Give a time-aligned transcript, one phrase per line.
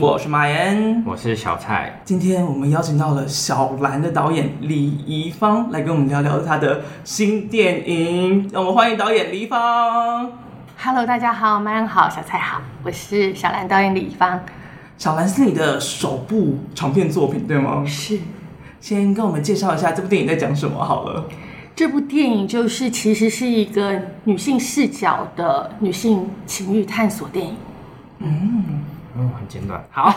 [0.00, 2.00] 我是马岩，我是小蔡。
[2.04, 8.50] 今天我们邀请到了小兰的导演李怡芳来跟我们聊聊他的新电影。
[8.52, 10.32] 让我们欢迎导演李怡芳。
[10.76, 14.40] Hello，大家好，马岩好，小蔡好，我是小兰导演李怡芳。
[14.98, 17.84] 小兰是你的首部长片作品，对吗？
[17.86, 18.18] 是。
[18.80, 21.28] 先跟我们介绍一下这部电影在讲什么好了。
[21.76, 27.54] 这部电影就是其实是一个女性视角的女性情欲探索电影。
[28.18, 28.82] 嗯，
[29.16, 29.82] 嗯，很简短。
[29.90, 30.14] 好，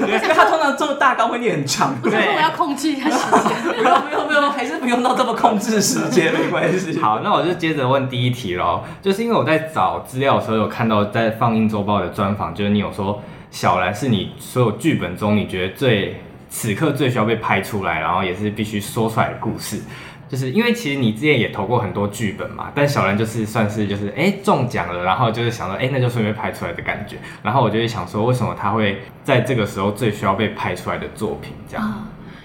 [0.00, 3.56] 因为他通常做大纲会念很长，对， 我要控制一下时间。
[3.74, 6.98] 不用不用不用，还是不用到这么控制时间，没关系。
[7.00, 19.80] 好，那我就接着问第一题喽，就是因为我在找资料的时候有看到在放映周报的专访，就是你有说小兰是你所有剧本中你觉得最此刻最需要被拍出来，然后也是必须说出来的故事。
[20.28, 31.94] 就是因为其实你之前也投过很多剧本嘛，但小兰就是算是就是哎、欸、中奖了，然后就是想说哎、欸、那就顺便拍出来的感觉，然后我就会想说为什么他会在这个时候最需要被拍出来的作品这样，哦、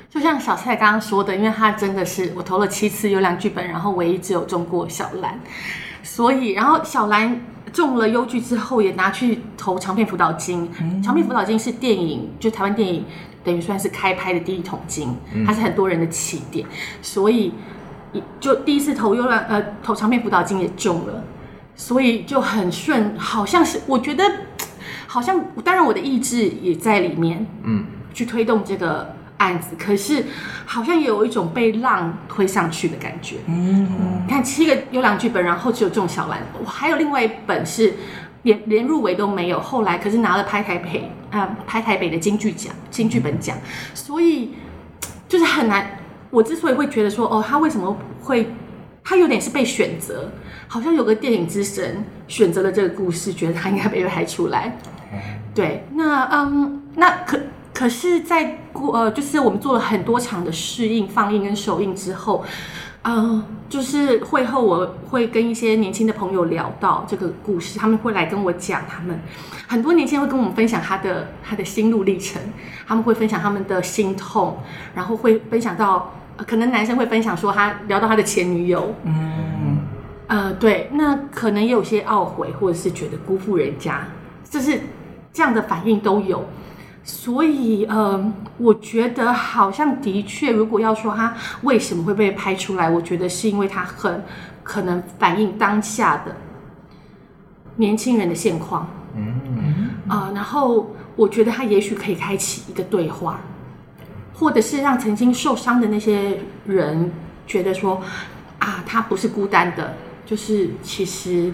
[0.10, 5.40] 就像小蔡刚刚说的，因为他真的是我投了七次优良剧本，然后唯一只有中过小兰，
[6.04, 7.42] 所以然后小兰
[7.74, 13.06] 中了优剧之后也拿去投长片辅导金，嗯、长片辅导金是电影就台湾电影
[13.44, 16.68] 等于算是开拍的第一桶金，它是很多人的起点，
[17.02, 17.54] 所以。
[18.42, 21.24] 就第一次投优良呃投长片辅导金也中了，
[21.78, 24.30] 所以就很顺，好像是我觉得
[25.08, 30.26] 好像当然我的意志也在里面，嗯，去推动这个案子，可是
[30.66, 37.94] 好像也有一种被浪推上去的感觉，嗯，你看七个优良剧本，然后只有中小兰，我还有另外一本是
[38.44, 43.58] 连连入围都没有，后来可是拿了拍台北啊、拍台北的金剧奖金剧本奖，
[43.94, 44.52] 所以
[45.28, 45.98] 就是很难。
[46.30, 48.50] 我之所以会觉得说，哦，他为什么会，
[49.04, 50.32] 他有点是被选择，
[50.68, 54.78] 好像有个电影之神选择了这个故事，觉得他应该被拍出来。
[55.54, 57.38] 对，那嗯，那可
[57.74, 62.46] 可是，在过呃，就是我们做了很多场的试映、放映跟首映之后，
[63.04, 69.20] 嗯，就是会后我会跟一些年轻的朋友聊到这个故事，他们会来跟我讲，他们
[69.68, 72.42] 很多年轻人会跟我们分享他的他的心路历程，
[72.88, 74.60] 他们会分享他们的心痛，
[74.94, 76.14] 然后会分享到。
[76.48, 79.78] 可能男生会分享说他聊到他的前女友，嗯，
[80.26, 84.08] 呃，对，那可能也有些懊悔，或者是觉得辜负人家，
[84.50, 84.80] 就是
[85.32, 86.44] 这样的反应都有。
[87.04, 94.24] 所以，呃，我觉得好像的确，如果要说他为什么会被拍出来，我觉得是因为他很
[94.64, 96.36] 可能反映当下的
[97.76, 103.40] 年轻人的现况，嗯，啊、呃，然后我觉得他也许可以开启一个对话。
[104.34, 107.12] 或者是让曾经受伤的那些人
[107.46, 108.02] 觉得说，
[108.58, 109.96] 啊，他不是孤单的，
[110.26, 111.54] 就是其实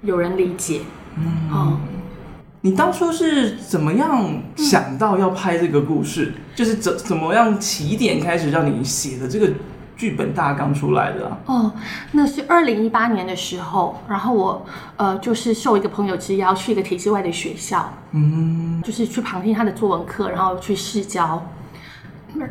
[0.00, 0.80] 有人理解。
[1.16, 1.78] 嗯，哦，
[2.62, 6.32] 你当初是怎么样想到要拍这个故事？
[6.34, 9.50] 嗯，就是怎怎么样起点开始让你写的这个
[9.96, 11.38] 剧本大纲出来的啊？
[11.46, 11.72] 哦，
[12.12, 14.64] 那是二零一八年的时候，然后我
[14.96, 21.44] 呃就是受一个朋友之邀去一个体制外的学校，嗯，就是去旁听他的作文课，然后去试教。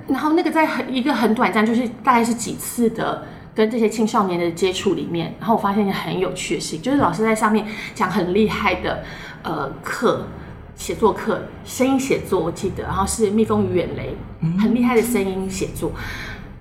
[0.08, 3.24] 然后那个在很一个很短暂，就是大概是几次的
[3.54, 9.04] 跟这些青少年的接触里面，然后我发现一个很有趣的事情，就是老师在上面讲很厉害的
[9.44, 10.26] 呃课，
[10.76, 14.16] 写作课，声音写作我记得，然后是蜜蜂与远雷，
[14.58, 15.92] 很厉害的声音写作，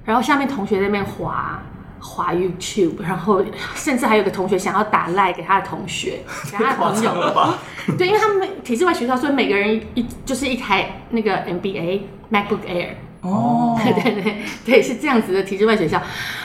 [0.05, 1.63] 然后下面同学在那边滑
[2.01, 7.13] 滑 YouTube，然后甚至还有个同学想要打赖给他的同学，给他的朋友，
[7.97, 12.01] 对，因为他们体制外学校，所以每个人一就是一台那个 MBA
[12.33, 12.89] MacBook Air。
[13.23, 16.01] 哦， 对对对对，是这样子的体制外学校，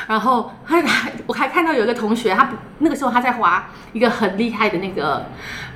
[0.08, 0.84] 然后还
[1.26, 2.50] 我还看到有一个同学，他
[2.80, 5.26] 那个时候他在滑一个很厉害的那个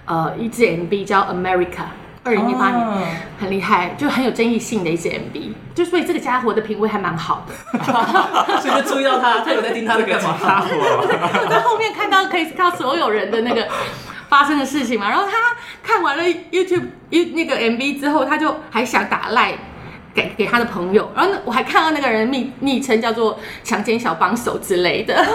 [0.06, 1.84] 呃一支 MV 叫 America，
[2.24, 3.02] 二零一八年、哦、
[3.40, 7.54] 很厉害，就很有争议性的一支 MV，就所以这个家伙的品味还蛮好的，
[8.60, 10.66] 所以就注意到他，他有在听他的歌吗？
[11.42, 13.66] 我在后面看到可以看到所有人的那个
[14.28, 15.32] 发生的事情嘛，然后他
[15.82, 19.54] 看完了 YouTube 那个 MV 之后，他就还想打赖。
[20.20, 25.26] 给给他的朋友，然后我还看到那个人昵昵称叫做“强奸小帮手”之类的，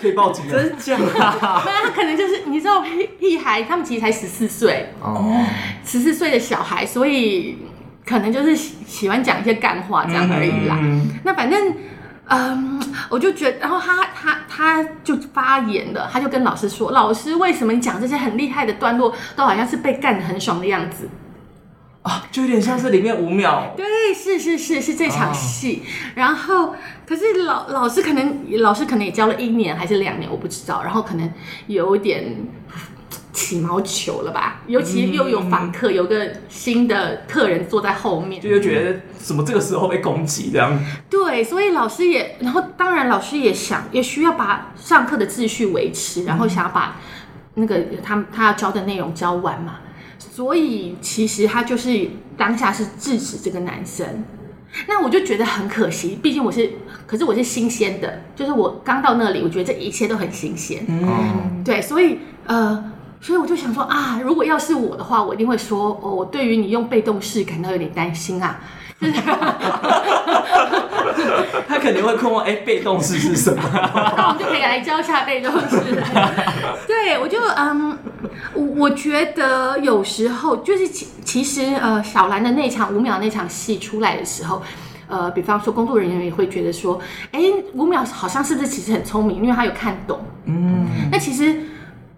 [0.00, 0.96] 可以报警，真假？
[0.96, 5.44] 没有，他可能就是你知道屁屁孩，他们其实才十四岁哦，
[5.84, 7.58] 十四岁的小孩，所以
[8.06, 10.78] 可能就是喜喜欢讲一些干话这样而已啦。
[10.80, 11.74] 嗯、那反正
[12.30, 21.08] 嗯，我就觉得，然后他他他就发言了，他就跟老师说：“老师，为什么你讲这些很厉害的段落，都好像是被干得很爽的样子？”
[22.02, 23.84] 啊，就有点像是里面五秒，对，
[24.14, 25.82] 是是是是这场戏。
[25.84, 26.74] 哦、然后，
[27.06, 30.82] 可是老老师可能老师可能也教了一年还是两年，我不知道。
[30.82, 31.30] 然后可能
[31.66, 32.36] 有一点
[33.32, 34.62] 起毛球了吧？
[34.68, 40.78] 尤其又有访客，有个新的客人坐在后面，就又觉得怎么这个时候被攻击这样？
[41.10, 46.96] 对，所以老师也，然后当然老师也想，也需要把上课的秩序维持，然后想要把
[47.54, 49.80] 那个他他要教的内容教完嘛。
[50.38, 54.06] 所以其实他就是当下是制止这个男生。
[54.86, 56.70] 那我就觉得很可惜，毕竟我是，
[57.08, 60.84] 可是我是新鲜的，就是我刚到那里，我觉得这一切都很新鲜。
[60.86, 68.60] 嗯，对，所以呃，所以我就想说啊，如果要是我的话，我一定会说，哦，我对于你用被动式感到有点担心啊。
[71.68, 73.62] 他肯定会困惑，哎，被动式是什么？
[74.16, 75.80] 那我们就可以来教一下被动式。
[76.86, 77.96] 对，我就嗯，
[78.54, 84.62] 我我觉得有时候就是其其实呃，小兰的那场五秒那场戏出来的时候，
[85.08, 86.98] 呃，比方说工作人员也会觉得说，
[87.32, 87.40] 哎，
[87.74, 90.20] 五秒好像是不是其实很聪明，因为他有看懂。
[90.46, 91.60] 嗯，那其实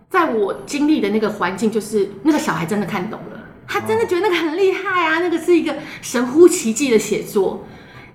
[0.08, 3.39] 在我经历的那个环境，就是那个小孩真的看懂了。
[3.72, 5.20] 他真的觉得那个很厉害啊！
[5.20, 5.72] 那个是一个
[6.02, 7.64] 神乎其技的写作。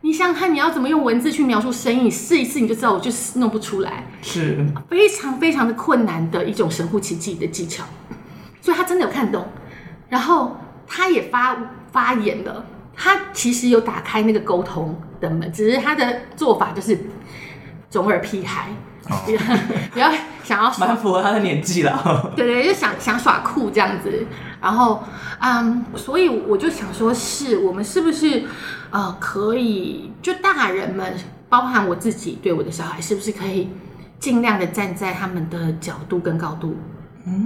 [0.01, 2.11] 你想想看，你要怎么用文字去描述声音？
[2.11, 7.85] 试一次你就知道，我就是弄不出来，是非常非常的困难的一种神乎其技的技巧。
[8.59, 9.47] 所以他真的有看懂，
[10.09, 11.57] 然后他也发
[11.89, 12.65] 发言了。
[12.93, 16.99] 他其实有打开那个沟通的门，只是他的做法就是
[17.89, 18.67] 中耳屁孩。
[19.25, 19.39] 比较
[19.93, 20.11] 比较
[20.43, 24.25] 想要蛮符合他的年纪了， 对对，就想想耍酷这样子，
[24.61, 25.03] 然后
[25.39, 28.43] 嗯，所以我就想说，是我们是不是
[28.89, 31.13] 呃可以就大人们，
[31.49, 33.69] 包含我自己对我的小孩，是不是可以
[34.19, 36.75] 尽量的站在他们的角度跟高度，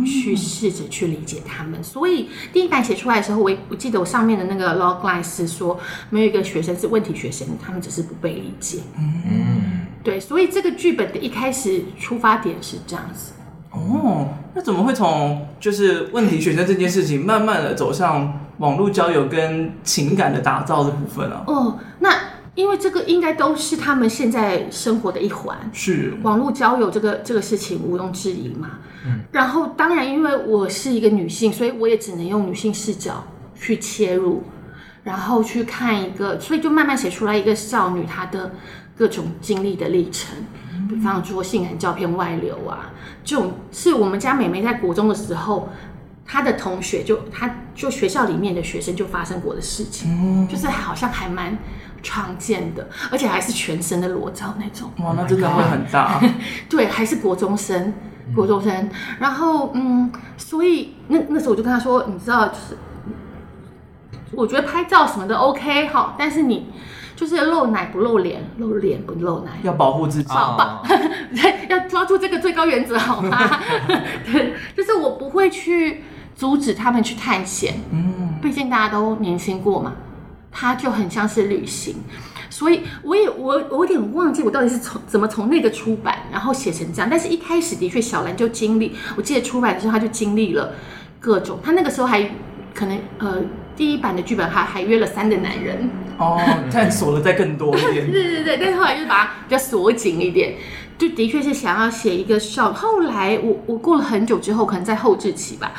[0.06, 1.84] 去试着去理解他们。
[1.84, 5.78] 所以第一版写出来的时候，我我记得我上面的那个 logline 是说，
[6.10, 8.80] 没有一个学生是问题学生，他们只是不被理解。
[8.98, 9.88] 嗯。
[10.04, 13.34] 对，所以这个剧本的一开始出发点是这样子。
[13.72, 21.44] 哦，那怎么会从就是问题学生这件事情，慢慢的走向网络交友跟情感的打造的部分啊？
[21.46, 22.10] 哦，那
[22.56, 28.80] 因为这个应该都是他们现在生活的一环，是网络交友这个这个事情毋庸置疑嘛。
[29.06, 33.24] 嗯，然后当然因为我是一个女性，所以我也只能用女性视角
[33.54, 34.44] 去切入，
[35.04, 38.52] 然后去看一个，所以就慢慢写出来一个少女她的。
[39.00, 40.36] 各种经历的历程，
[40.90, 42.92] 比方说性感照片外流啊，
[43.24, 45.70] 这种是我们家美眉在国中的时候，
[46.26, 51.58] 她的同学就她就学校里面的学生就发生过的事情，嗯、就是好像还蛮
[52.04, 54.92] 常见的，而且还是全身的裸照那种。
[54.98, 56.22] 哇，那真的会很大。
[56.70, 57.94] 对，还是国中生，
[58.36, 58.90] 国中生。
[59.18, 62.78] 然后嗯，所以那那时候我就跟他说，你知道，就是
[64.34, 66.66] 我觉得拍照什么的 OK 好，但是你。
[67.20, 70.82] 就是露奶不露脸，露脸不露奶，要保护自己，好吧？
[71.68, 73.60] 要抓住这个最高原则，好吗？
[74.32, 76.02] 对，就是我不会去
[76.34, 79.96] 阻止他们去探险，嗯，毕竟大家都年轻过嘛，
[80.50, 81.98] 它就很像是旅行，
[82.50, 90.72] 所以我也我我有点忘记我到底是从怎么从那个出版，然后写成这样，但是一开始的确小兰就经历，我记得出版的时候他就经历了
[91.20, 92.32] 各种，他那个时候还
[92.74, 93.42] 可能呃
[93.80, 95.90] 第一版的剧本还还约了三个男人。
[96.18, 96.38] 哦，
[96.70, 98.06] 探索了再更多一点。
[98.12, 100.56] 对对对，但是后来就是把它比较锁紧一点，
[100.98, 102.74] 就的确是想要写一个少。
[102.74, 105.72] 后来我我过了很久之后，可能在后置期吧，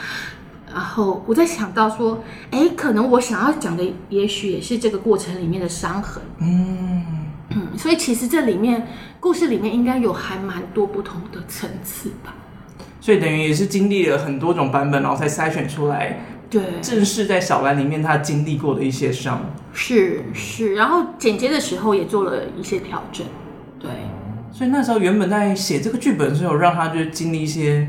[0.73, 6.23] 然后我在想到说，哎，可能我想要讲的，也许也是这个过程里面的伤痕。
[6.41, 7.05] 嗯
[7.51, 8.89] 嗯，所以其实这里面
[9.21, 12.35] 故事里面应该有还蛮多不同的层次吧。
[12.99, 16.19] 所以等于也是经历了很多种版本，然后才筛选出来。
[16.51, 19.41] 对，正是在小兰里面，他经历过的一些伤，
[19.73, 23.25] 是是，然后剪接的时候也做了一些调整，
[23.79, 23.89] 对，
[24.51, 27.89] 所以那时候原本在写这个剧本的时候，让他就是经历一些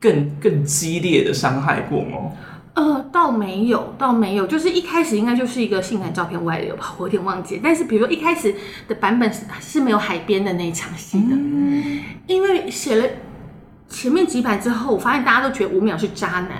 [0.00, 2.32] 更更激烈的伤害过吗？
[2.74, 8.52] 呃，倒没有，倒没有，就是一开始应该就是一个性感照片外流吧，我有点忘记，但是比如说一开始
[8.88, 13.08] 的版本是是没有海边的那一场戏的，嗯，因为写了
[13.88, 16.50] 前面几版之后，我发现大家都觉得五秒是渣男。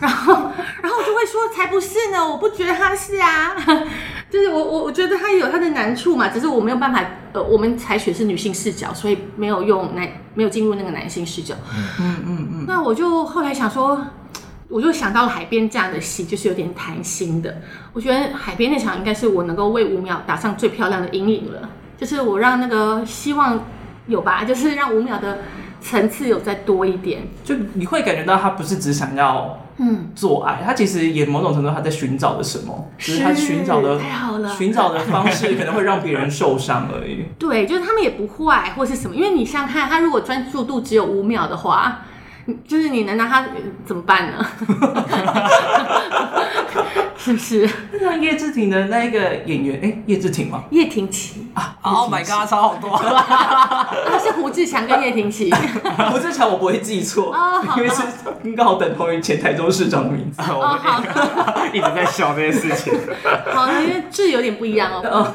[0.00, 0.32] 然后，
[0.82, 2.24] 然后我就会说，才不是呢！
[2.24, 3.56] 我不觉得他是啊，
[4.30, 7.02] 就是我我我觉得他有他的难处嘛，只是我没有办法，
[7.32, 11.54] 呃，我们采取是女性视角，所以没有用男，没有进入那个男性视角。
[11.76, 12.64] 嗯嗯嗯嗯。
[12.68, 14.00] 那我就后来想说，
[14.68, 17.60] 我就想到了海边这样的戏，就是有点谈心的。
[17.92, 23.66] 我觉得海边那场应该是我能够为五秒打上最漂亮的阴影了，就是我让那个希望
[24.06, 25.38] 有吧，就是让五秒的
[25.80, 29.58] 层次有再多一点，就你会感觉到他不是只想要。
[29.78, 37.24] 嗯，做爱，他其实也某种程度他在寻找的什么，是只是他寻找的太好了，寻找的方式可能会让别人受伤而已。
[37.38, 42.02] 对，就是他们也不坏或是什么，因为你想看他如果专注度只有五秒的话，
[42.66, 43.46] 就是你能拿他
[43.84, 44.46] 怎么办呢？
[47.18, 47.68] 是不是？
[47.92, 50.62] 那像叶志婷的那一个演员，哎，叶志婷吗？
[50.70, 52.96] 叶婷琪啊！Oh my god，差好多。
[52.96, 55.52] 他是胡志强跟叶婷琪。
[56.12, 57.34] 胡志强我不会记错，
[57.76, 58.02] 因为是
[58.56, 60.40] 刚好等同于前台中市长的名字。
[60.42, 61.02] 哦，好，
[61.74, 62.94] 一直在笑这件事情。
[63.52, 65.32] 好，因为这有点不一样哦。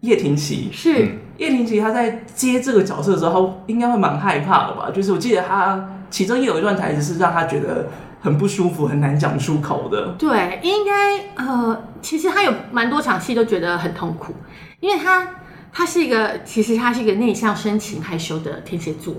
[0.00, 4.90] 叶婷琪是叶婷琪，他在接这个角色的时候，他应该会蛮害怕的吧？
[4.92, 7.86] 就是我记得他其中也有一段台词是让他觉得
[8.24, 10.16] 很不舒服、很难讲出口的。
[10.18, 14.34] 对，应该呃，其实他有蛮多场戏都觉得很痛苦，
[14.80, 15.28] 因为他。
[15.76, 19.12] 他是一个，其实他是一个内向、深情、害羞的天蝎座，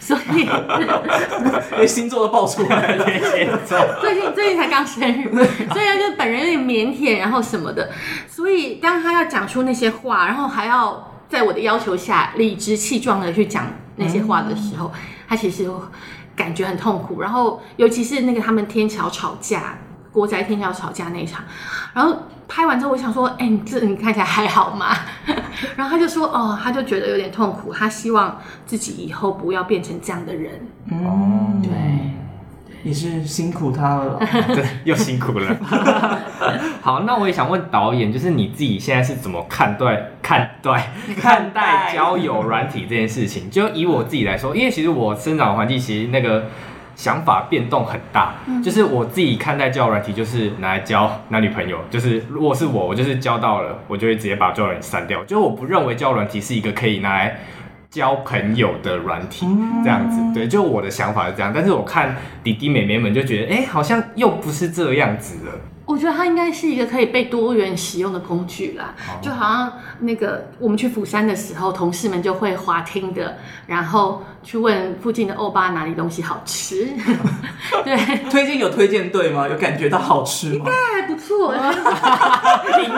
[0.00, 0.48] 所以
[1.78, 3.04] 连 星座都爆出来了。
[3.04, 7.88] 天蝎座 最近最近才刚生日，所以他就本人有点腼腆，然后什么的。
[8.28, 15.70] 所以当他要讲出那些话，然后还要在我的要求下理直气壮的去讲那些话的时候，嗯、他其实
[16.36, 17.20] 感觉很痛苦。
[17.20, 19.78] 然后尤其是那个他们天桥吵架。
[20.12, 21.42] 国宅天桥吵架那一场，
[21.94, 22.14] 然后
[22.46, 24.94] 拍完之后，我想说，哎、欸，你这你看起来还好吗？
[25.74, 30.60] 然后他就说，哦，他就觉得有点痛苦，他希望自己以后不要变成这样的人。
[30.90, 31.72] 嗯，对，
[32.82, 34.18] 也是辛苦他了，
[34.54, 35.56] 对，又辛苦了。
[36.82, 43.48] 好，那我也想问导演，就是你自己现在是怎么看待看待看待交友软体这件事情？
[43.50, 46.44] 就以我自己来说，因为其实我生长环境其实那个。
[46.94, 51.78] 想法变动很大，就是我自己看待交友软体，就是拿来交男女朋友。
[51.90, 55.24] 就是如果是我，我就是交到了，我就会直接把交友软体删掉。
[55.24, 57.38] 就是我不认为交友软体是一个可以拿来
[57.92, 59.46] 交朋友的软体，
[59.84, 60.18] 这样子。
[60.34, 61.52] 对，就我的想法是这样。
[61.54, 65.52] 但是我看弟弟妹妹们就觉得，哎、欸，好像又不是这样子了。
[65.92, 76.88] 我觉得它应该是一个可以被多元使用的工具啦，就好像那个我们去釜山的时候，同事们就会滑听的，然后去问附近的欧巴哪里东西好吃。
[77.84, 77.94] 对，
[78.30, 79.46] 推荐有推荐对吗？
[79.46, 80.64] 有感觉到好吃吗？
[80.64, 81.60] 应该还不错， 应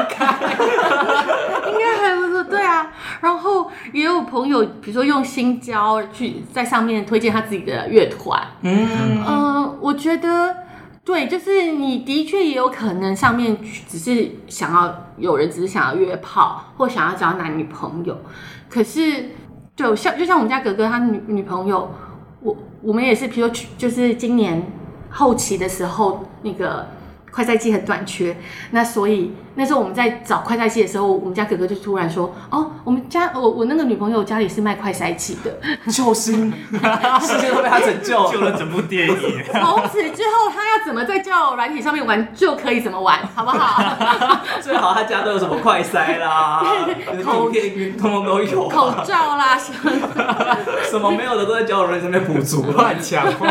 [0.09, 0.25] 该
[1.73, 2.45] 应该还不错。
[2.45, 2.87] 对啊，
[3.21, 8.41] 然后也有朋友，比如说用新交去在上面推荐他自己的乐团。
[8.63, 10.55] 嗯嗯、呃，我觉得。
[11.05, 13.57] 对，就是你的确也有可能上面
[13.89, 18.19] 只是想要有人，只是想要约炮或想要找男女朋友。
[18.71, 19.31] 可是，
[19.77, 21.91] 就像就像我们家哥哥他女女朋友，
[22.41, 24.73] 我我们也是，比如就是今年
[25.11, 26.87] 后期的时候那个。
[27.35, 28.37] 快赛季很短缺，
[28.71, 35.59] 那所以那时候我们在找快赛季的时候，我们家哥哥就突然说：“哦，我们家我我那个女朋友家里是卖快赛季的，
[35.91, 36.53] 救星，
[37.21, 39.17] 世界都被他拯救， 救了整部电影。
[39.53, 43.83] 从此之后，他要怎么在交友软体上面玩就可以怎么玩，好不好？
[44.63, 46.63] 最好他家都有什么快塞啦，
[47.25, 49.91] 口片通通都有，口罩啦什么
[50.89, 53.49] 什么没有的都在交友软体上面补足，乱讲话。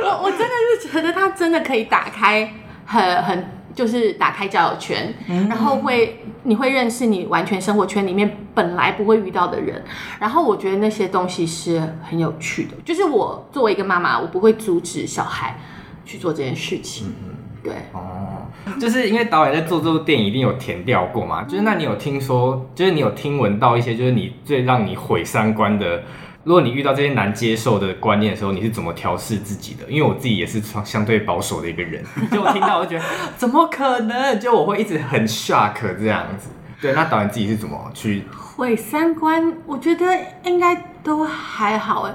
[0.00, 2.52] 我我真的是觉得他真的可以打开。
[2.86, 9.84] 很很就是打开交友圈，嗯、然后会你会认识你完全生活圈里面本来不会遇到的人，
[10.18, 12.76] 然后我觉得那些东西是很有趣的。
[12.84, 15.58] 就是我作为一个妈妈，我不会阻止小孩
[16.06, 17.08] 去做这件事情。
[17.22, 18.46] 嗯、对哦，
[18.80, 26.02] 就是因为导演在做这部电影一定有填掉过嘛，就是那你有听说，就是你有听闻到一些，就是你最让你毁三观的。
[26.46, 29.84] 如果你遇到这些难接受的观念的时候，你是怎么调试自己的？
[29.90, 32.00] 因为我自己也是相对保守的一个人，
[32.30, 33.04] 就我听到我就觉得
[33.36, 34.38] 怎么可能？
[34.38, 36.48] 就我会一直很 shock 这样子。
[36.80, 39.54] 对，那导演自己是怎么去毁三观？
[39.66, 40.72] 我觉得应该
[41.02, 42.14] 都还好哎。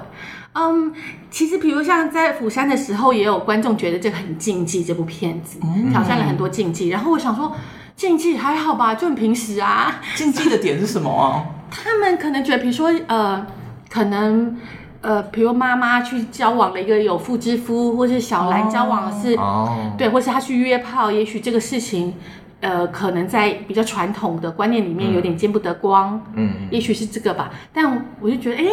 [0.54, 0.94] 嗯，
[1.30, 5.58] 其实比如像在釜山的时候，也有观众觉得这个很禁忌，这部片子
[5.90, 6.88] 挑战了很多禁忌。
[6.88, 7.54] 然后我想说，
[7.94, 10.00] 禁忌还好吧，就很平时啊。
[10.14, 11.44] 禁忌的点是什么啊？
[11.70, 13.46] 他们可能觉得，比如说呃。
[13.92, 14.56] 可能，
[15.02, 19.68] 呃，比如妈妈去交往了一个有妇之夫，或是小兰交往的是，oh.
[19.68, 19.98] Oh.
[19.98, 22.14] 对，或是他去约炮，也许这个事情，
[22.60, 27.50] 呃，可能在比较传统的观念里面有点见不得光，嗯，也许是这个吧。
[27.70, 28.64] 但我就觉得，哎。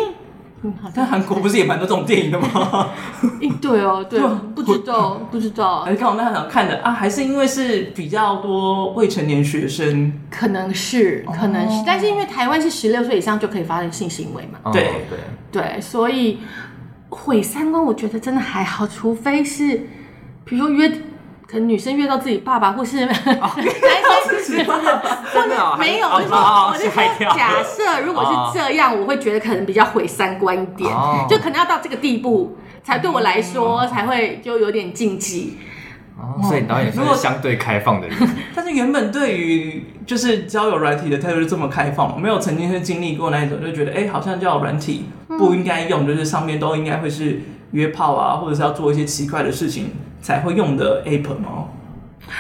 [0.62, 2.90] 嗯，但韩国不是也蛮多这种电影的吗？
[3.62, 4.20] 对哦，对，
[4.54, 5.84] 不知道，不知道。
[5.84, 6.92] 还是看我们那场看的啊？
[6.92, 10.12] 还是因为是比较多未成年学生？
[10.30, 14.72] 可能是，可能是，但是因为台湾是十六岁以上就可以发生性行为嘛？
[14.72, 15.20] 对对
[15.52, 16.40] 对，所以
[17.10, 19.88] 毁三观，我觉得真的还好，除非是
[20.44, 20.92] 比如说约。
[21.50, 26.08] 可能女生约到自己爸爸，或是 男生自己爸爸，真的没有。
[26.08, 27.04] 我就说，我就说，
[27.36, 30.88] 假设如果是这样，我会觉得可能比较毁三观一点，
[31.28, 35.58] 就可能要到这个地步，才对我来说才会就有点禁忌。
[36.48, 38.16] 所以导演是相对开放的人，
[38.54, 47.42] 但是原本对于就是交友软体的态度是这么开放，没有曾经是经历过那一种，就觉得哎，好像交友软体不应该用，就是上面都应该会是。
[47.72, 51.66] 约炮啊，或者是要做一些奇怪的事情才会用的 app 吗？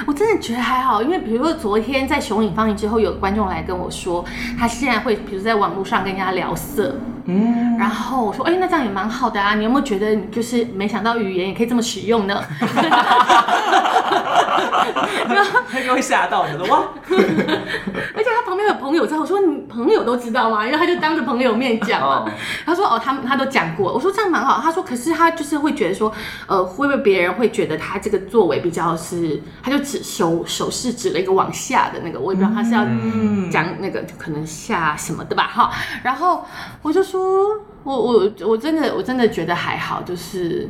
[0.06, 4.24] 我真的觉得还好，因为比如说昨天在雄影放映之后，有观众来跟我说，
[4.58, 6.96] 他现在会比如在网络上跟人家聊色，
[7.26, 12.44] 嗯，然后我说，哎、欸，那这样也蛮好的啊，你有没有觉得你就是没想到语言也可以这么使用呢？
[15.70, 20.66] 他就会吓到你，说哇， 而且他旁边有朋友在，我说你朋友都知道吗？
[20.66, 22.26] 因为他就当着朋友面讲嘛，
[22.66, 26.12] 他说哦，他他都讲过，我说这样蛮好，他说可是他就是会觉得说，
[26.48, 29.80] 呃，会不会别人会觉得他这个作为比较是，他就。
[29.80, 32.86] 指手手势指了一个往下的那个，我也不知道他是要
[33.50, 35.72] 讲那个可能下什么的吧，哈。
[36.04, 36.46] 然后
[36.82, 37.48] 我就说，
[37.84, 40.70] 我我我真的我真的觉得还好，就是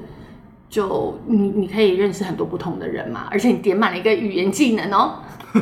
[0.69, 5.15] 就你你可以认识很多不同的人嘛，而且你点满了一个语言技能哦。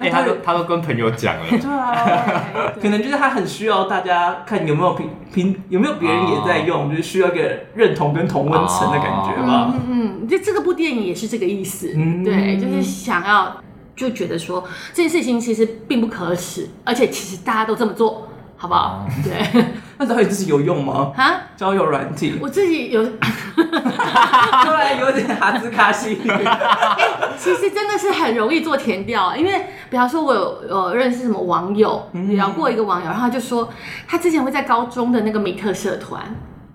[0.00, 9.72] 哎、欸，他都他都跟朋友讲了，对啊，可能就是他很需要大家看有没有平平有没有别人也在用，哦、就是需要一个认同跟同温层的感觉吧。
[9.72, 13.62] 嗯嗯，这这个部电影也是这个意思，嗯、对，就是想要
[13.94, 18.26] 就觉得说这件事情其实并不可耻，而且其实大家都这么做。
[18.58, 19.06] 好不好？
[19.06, 19.64] 哦、对，
[19.98, 21.12] 那到底自己有用吗？
[21.16, 23.02] 啊，交友软体，我自己有，
[23.56, 26.16] 突然，有点哈兹卡西。
[27.38, 33.68] 其实真的是很容易做填调，因为比方说，我有呃认识什么网友，聊过一个网友，然后他就说
[34.06, 36.22] 他之前会在高中的那个米特社团，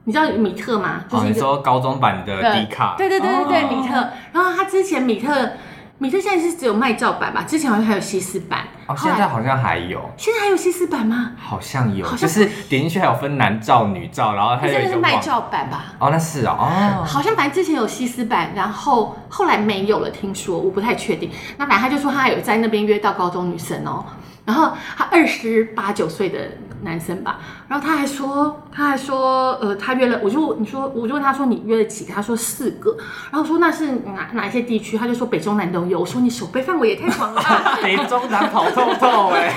[0.06, 1.02] 你知道米特吗？
[1.10, 3.94] 就是、哦、你说高中版的迪卡，对对对对对，米特。
[4.34, 5.52] 然后他之前米特。
[6.00, 7.44] 米特现在是只有卖照版吧？
[7.48, 8.62] 之前好像还有西斯版
[8.92, 10.02] 哦，现在好像还有。
[10.18, 11.32] 现在还有西施版吗？
[11.38, 14.82] 好像有，像就是点进去还有分男照、女照，然后还有一个。
[14.82, 15.94] 现在是卖照版吧？
[16.00, 17.04] 哦，那是哦，哦。
[17.06, 21.32] 好像反正之前有西施版，然后后来没有了，听说我不太确定。
[21.58, 24.04] 那反正他就说他有在那边约到高中女生哦。
[24.44, 26.40] 然后他二十八九岁的
[26.82, 32.14] 男生吧，然后他还说，他还说，呃，他约了，我就你说，我就问他说，你约了几个？
[32.14, 32.98] 他说四个。
[33.32, 34.98] 然后说那是哪哪一些地区？
[34.98, 36.00] 他就说北中南都有。
[36.00, 39.54] 我说你手背范围也太广了吧， 北中南跑透透哎，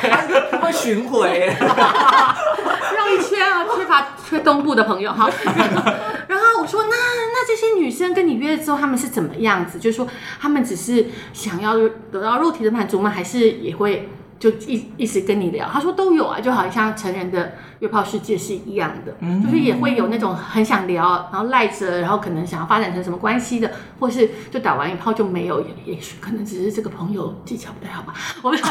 [0.51, 5.29] 他会巡回，绕一圈啊，缺乏缺东部的朋友哈。
[6.29, 9.79] 然后我说那那这些女生跟你约了之后，他们是怎么样子？
[9.79, 10.07] 就是说
[10.41, 11.75] 他们只是想要
[12.13, 13.11] 得到肉体的满足吗？
[13.11, 14.09] 还是也会？
[14.37, 17.55] 就一一直跟你聊，他说都有啊，就好像成人的
[17.85, 23.71] 约炮世界是一样的，嗯、就是也会有那种很想聊，然后赖着，然后可能想要发展成什么关系的，
[24.01, 28.15] 或是就打完一炮就没有，也也许可能只是这个朋友技巧不太好吧。
[28.43, 28.59] 我们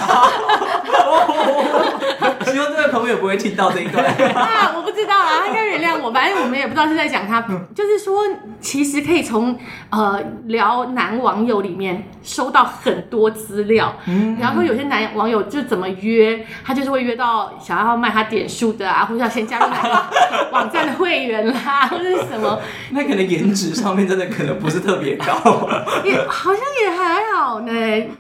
[2.45, 7.41] 希望这个朋友不会听到这一段啊，我不知道啊，他应该原谅我，反正我们也不知道是在讲他，
[7.76, 8.23] 就是说
[8.60, 9.56] 其实可以从
[9.89, 15.62] 呃聊男网友里面收到很多资料，嗯，比方说有些男网友就。
[15.73, 16.45] 怎么约？
[16.63, 22.59] 他就是会约到想要卖他点数的啊，或者要先加入哪个网站的会员啦， 或者是什么？
[22.91, 25.67] 那可能颜值上面真的可能不是特别高，
[26.03, 27.71] 也好像也还好呢。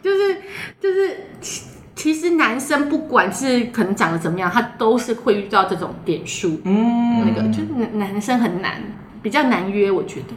[0.01, 0.37] 就是
[0.79, 1.61] 就是，其
[1.95, 6.59] 其实男生不管是可能长得怎么样，他都是会遇到这种点数。
[6.63, 8.81] 嗯，那个就是男生很难，
[9.21, 10.27] 比较难约，我觉得。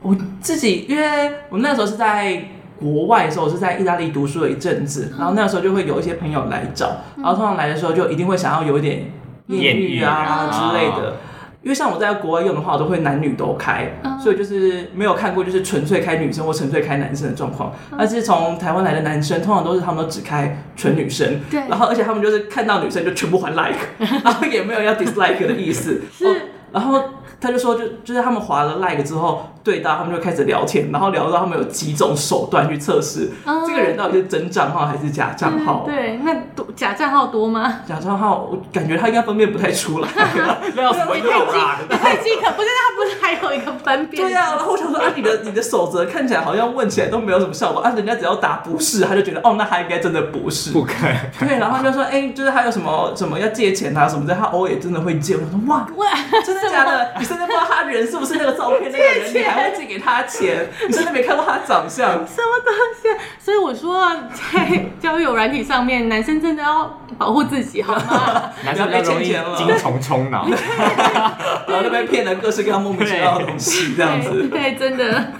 [0.00, 2.42] 我自己因为我那时候是在。
[2.82, 9.04] 国外的时候，我是在意大利读书了一阵子，然后那个时候就会有一些朋友来找，然后通常来的时候就一定会想要有一点
[9.48, 11.16] 艳遇啊之类的，
[11.62, 17.72] 因为像我在国外用的话，我都会男女都开，所以就是没有看过就是纯粹开女生或纯粹开男生的状况。
[17.96, 23.78] 但是从台湾来的男生，通常都是他们都只开纯女生，对，然后而且他们就是看到女生就全部还 like，
[24.24, 27.02] 然后也没有要 dislike 的意思，是，然后。
[27.40, 35.94] 他就说就，就就是他们划了 like 之后，对到他们就开始聊天，然后聊到他们有几种手段去测试、嗯、这个人到底是真账号还是假账号、嗯。
[35.94, 37.80] 对，那多假账号多吗？
[37.86, 40.08] 假账号，我感觉他应该分辨不太出来。
[40.74, 41.78] 没有什么用啊？
[41.90, 44.22] 太饥渴，不是他不是还有一个分辨？
[44.28, 50.72] 对啊，然后我想说啊，你的你的守则看起来好像问起来都没有什么效果啊，人家只要打不是，他就觉得哦，那他应该真的不是。
[50.72, 55.34] 对，然后他就说哎、欸，就是他有什么什么要借钱啊什么的，他偶尔也真的会借。
[55.36, 56.06] 我说哇，哇
[56.44, 57.12] 真的假的？
[57.20, 57.92] 你甚至不知道他人。
[58.02, 59.32] 是不是那个照片那个人？
[59.54, 60.68] 你还会寄给他钱？
[60.88, 62.10] 你真的没看过他长相？
[62.26, 63.08] 什么东西？
[63.38, 64.10] 所以我说，
[64.52, 68.50] 在交友软体上面，男生真的要保护自己，好吗？
[68.64, 70.46] 男生被钱钱了，精虫充脑，
[71.68, 74.48] 然后就被骗了各式各样莫名其妙的东西，这样子。
[74.48, 75.32] 对，真的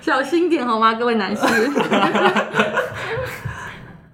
[0.00, 1.42] 小心点好吗，各位男士？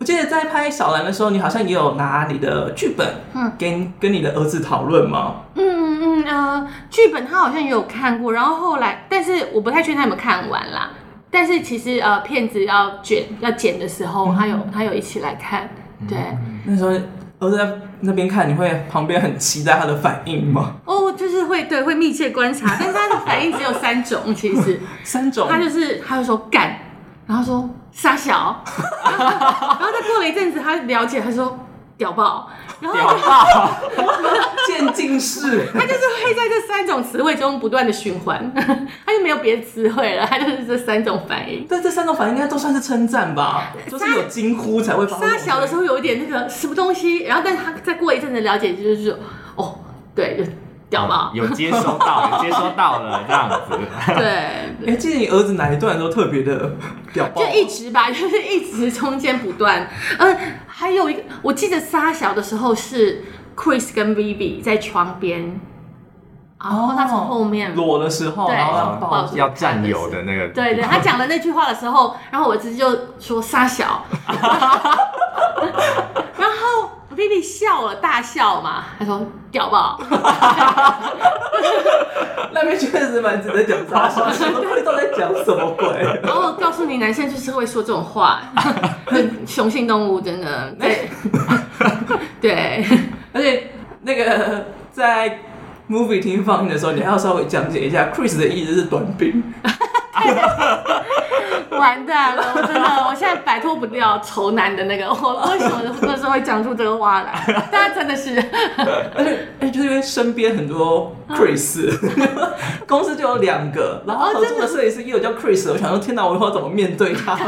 [0.09, 5.43] 我记得在拍小兰的时候，你好像也有拿你的剧本，嗯，跟跟你的儿子讨论吗？
[5.55, 5.77] 嗯。
[6.01, 10.93] 嗯呃，剧本他好像也有看过，然后后来，但是我不太确定他有没有看完啦。
[11.31, 15.69] 但是其实呃，片子要剪要剪的时候，他有他有一起来看。
[16.09, 16.17] 对，
[16.65, 16.91] 那时候
[17.41, 17.69] 儿子在
[18.01, 20.77] 那边看，你会旁边很期待他的反应吗？
[20.87, 26.79] 哦，就是会对会密切观察，但是他的反应只有三种，其实 三种，他就是他就说干，
[27.29, 28.65] 然后说傻小，
[29.05, 31.59] 然后，再过了一阵子，他了解，他说
[31.97, 32.51] 屌爆。
[32.81, 33.71] 然后屌爆，
[34.69, 41.67] 渐进式，他就是会在这三种词汇中不断的循环， 他就没有别的词汇了，他就是这三种反应。
[41.69, 43.73] 但这三种反应应该都算是称赞吧？
[43.91, 45.19] 就是有惊呼才会发。
[45.19, 49.19] 傻小的时候有一点那个什么东西，然后但他再过一阵子了解，就是说
[49.57, 49.81] 哦，
[50.15, 50.45] 对，就
[50.91, 53.57] 屌爆，有接收到， 有接收到了这样子。
[54.17, 54.27] 对，
[54.87, 56.73] 哎，记得你儿子哪一段都特别的
[57.13, 57.43] 屌爆？
[57.45, 60.37] 就一直吧， 就是一直中间不断，嗯。
[60.81, 63.25] 还有一个，我记得沙小的时候是
[63.57, 65.61] Chris 跟 Vivi 在床边，
[66.63, 68.57] 然后他从后面裸的时候，对，
[69.37, 74.05] 要占有的那个，对对，他讲了那句话的时候，然后我直接就说撒小，
[77.19, 80.01] 然后 Vivi 笑了，大笑嘛，他说屌爆，
[82.53, 85.89] 那边确实蛮值得讲撒小，什么鬼都在讲什么鬼？
[86.23, 88.41] 然后告诉你，男生就是会说这种话。
[89.47, 91.09] 雄性动物真的对，
[92.41, 92.85] 对，
[93.33, 93.71] 而且
[94.03, 95.41] 那个在
[95.89, 99.43] movie 厅放映的时候，你还要稍微讲解一下，Chris 的意思是短柄。
[101.79, 107.45] 完蛋了，我真的，我现在摆脱不掉丑男的那个，我为什么那时候会讲出这个话来？
[107.71, 108.37] 大家真的是，
[109.15, 111.89] 而 且哎，就是因为身边很多 Chris，
[112.87, 117.39] 公司就有两个，然后合作的摄影师也有叫 Chris，我想说天哪，我以后怎么面对他？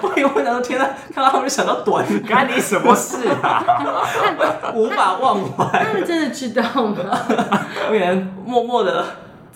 [0.00, 3.62] 我以后想说天哪，看到他们就想到短，干你什么事啊？
[4.74, 5.84] 无法忘怀。
[5.84, 6.96] 他们真的知道吗？
[7.88, 8.12] 我也
[8.44, 9.04] 默默的。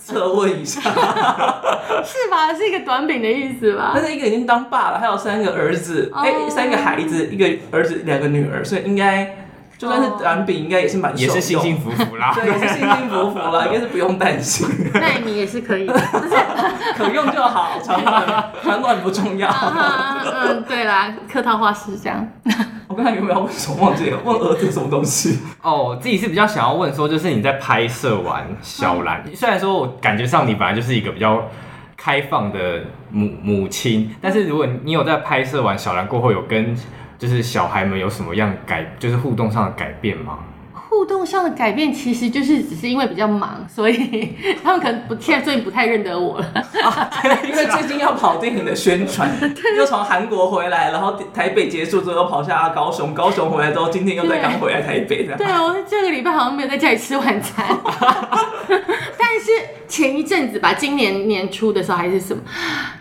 [0.03, 0.81] 侧问一下，
[2.03, 2.53] 是吧？
[2.57, 3.91] 是一个短柄的意思吧？
[3.93, 6.43] 但是一个已经当爸了，还有三个儿子，哎、oh.
[6.43, 9.37] 欸，三个孩子，一个儿子，两个女儿，所以应该
[9.77, 12.33] 就算是短柄，应该也是蛮，也是幸幸福福啦。
[12.35, 14.67] 对，也是幸幸福福啦， 应该是不用担心。
[14.93, 15.87] 那你也是可以，
[16.97, 19.49] 可用就好，长短长短不重要。
[19.49, 22.27] 嗯，对啦，客套话是这样。
[23.01, 23.77] 我刚才有没有问什么？
[23.83, 25.39] 忘记了，问儿子什么东西？
[25.63, 31.49] 哦，我自己是比较想要问说，就是你在拍摄完小兰，嗯、虽然说我感觉上你本来就是一个比较
[31.97, 36.75] 开放的母母亲，但是如果你有在拍摄完小兰过后，有跟
[37.17, 40.37] 就是小孩们有什么样改，就是互动上的改变吗？
[41.01, 46.45] 互动上的改变其实就是只是因为比较忙，所以 他们可能不现在最近不太认得我了。
[46.83, 47.09] 啊、
[47.43, 49.27] 因为最近要跑电影的宣传，
[49.75, 55.39] 又从韩国回来，然后台北结束之后又跑下高雄，高雄回来之后今天又再刚回来台北这样。
[55.39, 57.65] 对啊，我这个礼拜好像没有在家里吃晚餐。
[59.17, 59.51] 但是
[59.87, 62.43] 前一阵子吧，今年年初的时候还是什么，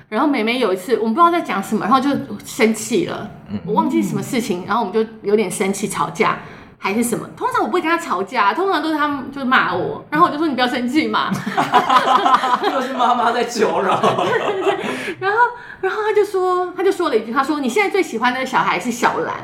[0.09, 2.09] 然后妹妹有一次我们不知道在讲什么，然后就
[2.47, 3.31] 生气了，
[3.67, 6.39] 我忘记什么事情，然后我们就有点生气吵架。
[6.83, 7.29] 还是什么？
[7.37, 11.31] 通常我不会跟他吵架，通常都是他们就是骂我，然后我就说你不要生气嘛。
[12.73, 14.01] 又是妈妈在求饶。
[15.21, 15.39] 然后，
[15.83, 19.37] 然后他就说，他就说了一句，他说你现在最喜欢的小孩是小兰。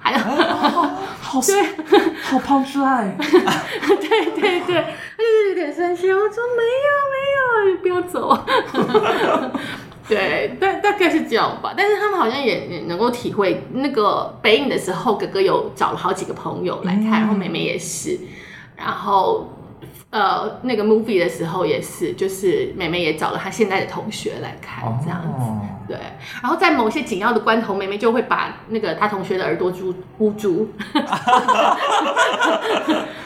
[0.00, 1.62] 还有，哦、好对，
[2.22, 3.12] 好胖出来。
[3.18, 6.10] 对对对，他就是有点生气。
[6.12, 7.16] 我说没有没
[7.66, 8.44] 有，你不要走。
[10.08, 11.74] 对，大大概是这样吧。
[11.76, 18.18] 但是他们好像也也能够体会那个北影的时候，哥哥有找了好几个朋友来看，嗯、然后妹妹也是。
[18.76, 19.52] 然后
[20.10, 25.28] 呃，那个 movie 的时候也是，就是妹妹也找了她现在的同学来看，这样子。
[25.28, 25.98] 哦、对。
[26.42, 30.70] 然后在某些紧要的关头，妹妹就会把那个她同学的耳朵住捂住。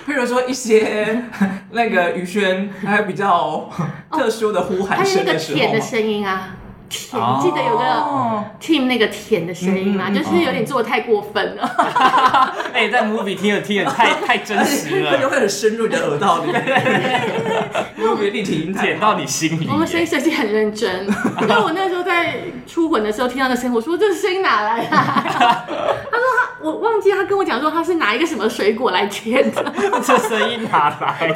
[0.06, 1.22] 譬如 说一些
[1.70, 3.70] 那个宇轩还有比较
[4.10, 6.56] 特殊的呼喊声的时候，哦、还有那个舔的声音啊。
[6.92, 10.04] 甜，记得有个 team 那个甜的声音吗？
[10.08, 11.62] 嗯、就是有点做的太过分了。
[12.74, 16.62] 哎、欸，在 movie 听了听了太太真实了，又会很深入你的耳道里面。
[17.98, 19.66] movie 立体音舔到你心里。
[19.70, 21.06] 我们声音设计很认真。
[21.40, 22.34] 因为我那时候在
[22.66, 24.90] 初吻的时候听到的声音，我说这声音哪来的？
[24.90, 29.72] 他说他，我忘记他跟我讲说他是拿一个什么水果来舔的。
[30.04, 31.34] 这声音哪来的？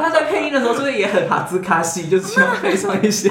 [0.00, 2.08] 他在配音的时候是不是也很哈兹卡西？
[2.08, 3.30] 就是希望配上一些。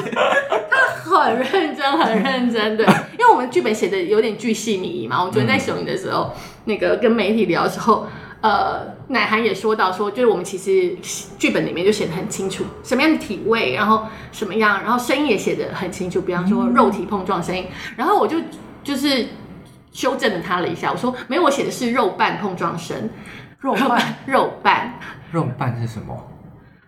[1.20, 5.24] 很认真，很认真，对，因为我们剧本写的有点巨细靡遗嘛。
[5.24, 8.08] 我昨天在首映的时候，嗯、那个跟媒体聊的时候，
[8.42, 10.96] 呃，奶涵也说到说，就是我们其实
[11.38, 17.66] 剧本里面就写的很清楚，什么样的体位，然后什么样，然后声音也写的很清楚，比方说肉体碰撞声音。
[17.70, 18.38] 嗯、然后我就
[18.84, 19.28] 就是
[19.92, 23.10] 修正了他了一下，我说没有，我写的是肉瓣碰撞声，
[23.60, 25.00] 肉瓣，肉瓣，
[25.32, 26.32] 肉瓣是什么？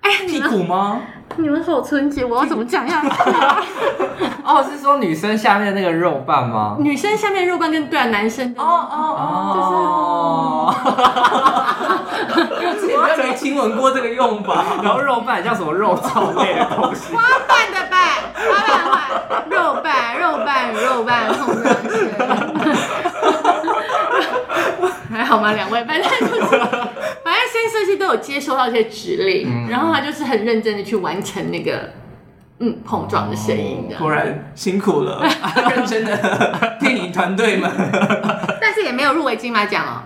[0.07, 1.01] 哎呀，屁股吗？
[1.35, 3.61] 你们好纯洁，我要怎么讲下去啊？
[4.43, 6.77] 哦，是说女生下面那个肉瓣吗？
[6.79, 10.75] 女生下面肉瓣跟对啊，男生的哦哦哦，哦，
[12.61, 14.63] 因为之没听闻过这个用法。
[14.81, 17.13] 然后肉瓣叫什么肉燥类的东西？
[17.13, 17.99] 花瓣的瓣，
[18.49, 18.69] 花瓣
[19.49, 21.95] 的瓣，肉瓣，肉瓣，肉瓣碰上去，
[25.11, 25.53] 还好吗？
[25.53, 26.49] 两位，反正就是，
[27.23, 31.89] 反正先设计都有接收到一些指令，嗯然后他就是很认真的去完成那个
[32.59, 33.95] 嗯碰撞的声音的。
[33.97, 35.23] 果然辛苦了，
[35.75, 37.69] 认真的电影团队们。
[38.61, 40.03] 但是也没有入围金马奖哦。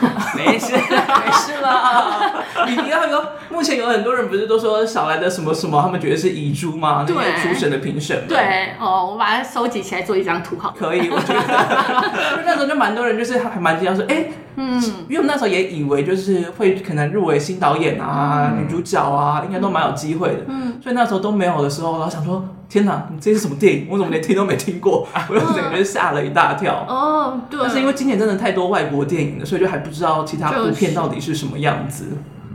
[0.36, 2.32] 没事，没事啦。
[2.66, 7.04] 你你要有，目前有很多人不是都说小兰的什么什么，他们觉得是遗珠吗？
[7.08, 8.28] 那些初审的评审们。
[8.28, 10.74] 对哦，我把它收集起来做一张图好了。
[10.78, 23.86] 可以，我觉得，那时候就蛮多人，就是还蛮惊讶说，哎、欸，嗯，因为我们那时候也以为就是会可能入围新导演啊、嗯、女主角啊，应该都蛮有机会的，嗯，所以那时候都没有的时候，然后想说，天哪，你这是什么电影？
[23.90, 25.08] 我怎么连听都没听过？
[25.28, 26.84] 我就整个人吓了一大跳。
[26.88, 27.58] 哦，对。
[27.62, 32.06] 但是因为今年真的太多外国电影了，所以就还不知道其他部片到底是什么样子。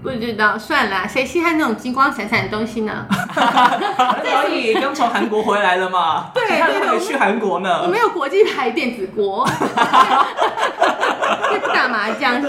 [0.04, 3.06] 不知道，算了，谁稀罕那种金光闪闪的东西呢？
[4.44, 6.26] 所以刚从韩国回来了嘛？
[6.36, 7.82] 对，他还没去韩国呢。
[7.84, 9.48] 我没有国际牌电子锅，
[11.74, 12.42] 打麻将。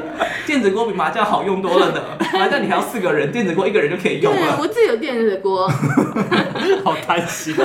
[0.46, 2.00] 电子锅比麻将好用多了呢，
[2.34, 4.58] 麻将你还要四个人，电子锅一个人就可以用了。
[4.60, 5.68] 我自己有电子锅。
[6.84, 7.54] 好贪心。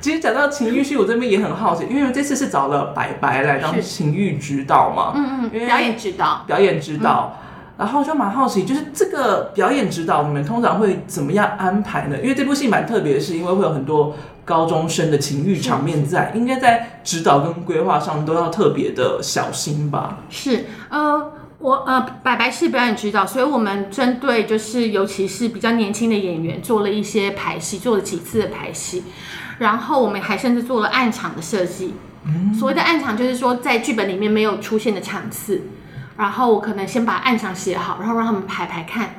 [0.00, 7.38] 其实讲到情欲戏，我这边也很好奇，因为这次是找了白白来当情欲指导嘛，嗯嗯，表演指导，表演指导，嗯、
[7.76, 12.16] 然后就蛮好奇，就是这个表演指导，你们通常会怎么样安排呢？
[12.22, 20.18] 因为这部戏蛮特别的是，因为会有很多高中生的情欲场面在，应该在指导跟规划上都要特别的小心吧？
[20.28, 29.04] 是，呃，我呃，白白是表演指导，所以我们针对就是尤其是比较年轻的演员做了一些排戏，做了几次的排戏。
[29.58, 31.92] 然后我们还甚至做了暗场的设计，
[32.24, 35.60] 嗯、所谓的暗场就是说在剧本里面没有出现的场次，
[36.16, 39.10] 然后我可能先把暗场写好，然后让他们排排看，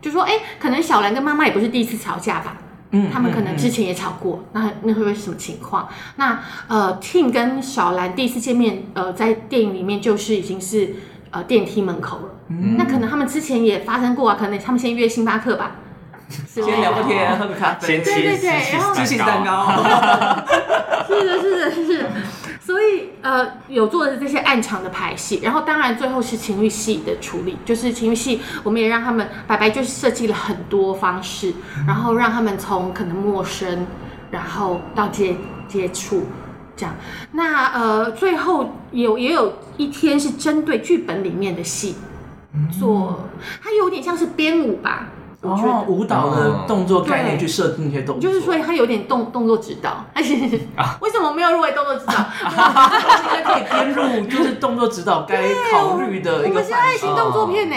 [0.00, 2.56] 就说哎，可能小兰跟妈妈也不是第一次吵架吧，
[2.92, 5.88] 嗯，他们可能之前也吵过，嗯、那那会不会是什么情况？
[6.16, 10.96] 那呃，Tim 跟小兰第一次见面，呃，在电影里面就是已经是
[11.30, 15.76] 呃电梯门口了，嗯，那可能他们之前也发生过啊，可能他们先约星巴克吧。
[16.46, 19.66] 先聊个天，喝个咖啡，对对对，然后鸡翅蛋糕，
[21.08, 22.10] 是的，是的，是的。
[22.70, 31.52] 所以呃，有做的这些暗场的排戏，然后当然最后是情欲戏的处理，就是情欲戏，我们也让他们白白就是设计了很多方式，
[31.84, 33.86] 然后让他们从可能陌生，
[34.30, 36.26] 然后到接接触
[36.76, 36.94] 这样。
[37.32, 41.96] 那呃，最后有也有一天是针对剧本里面的戏
[42.78, 43.28] 做，
[43.60, 45.08] 它有点像是编舞吧。
[45.42, 50.34] 我觉得舞蹈的动作概念去设定一些动作，就是说他有点动动作指导，而且
[51.00, 52.12] 为什么没有入围动作指导？
[52.12, 52.18] 应
[53.32, 56.48] 该可以编入，就是动作指导该考虑的一个。
[56.48, 57.76] 我们是爱情动作片呢，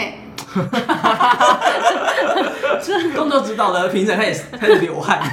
[3.16, 5.18] 动作指导的评审开始开始流汗，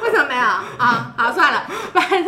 [0.00, 0.42] 为什么没有？
[0.78, 2.24] 啊，好算了，反正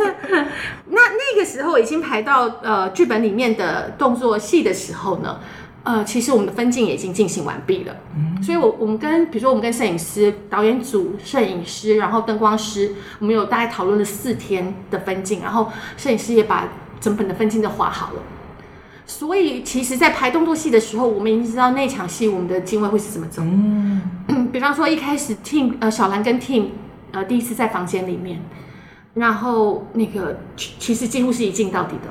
[0.86, 5.38] 那那个时候已经排到呃剧本里面的动作戏的时候呢。
[5.84, 16.68] 呃，其实我们的分镜也已经进行完毕了，嗯，所以我，我我们跟比如说我们跟摄影师、导演组、摄影师，然后灯光师，我们有大概讨论了四天的分镜，然后摄影师也把
[17.00, 18.22] 整本的分镜都画好了。
[19.04, 23.42] 所以，其实，在拍动作戏的时候，我们已经知道那场戏我们的镜位会是怎么走。
[23.44, 24.00] 嗯，
[24.50, 26.68] 比方说一开始 Team 呃小兰跟 Team
[27.12, 28.40] 呃第一次在房间里面，
[29.12, 32.08] 然后那个其实几乎是一镜到底的。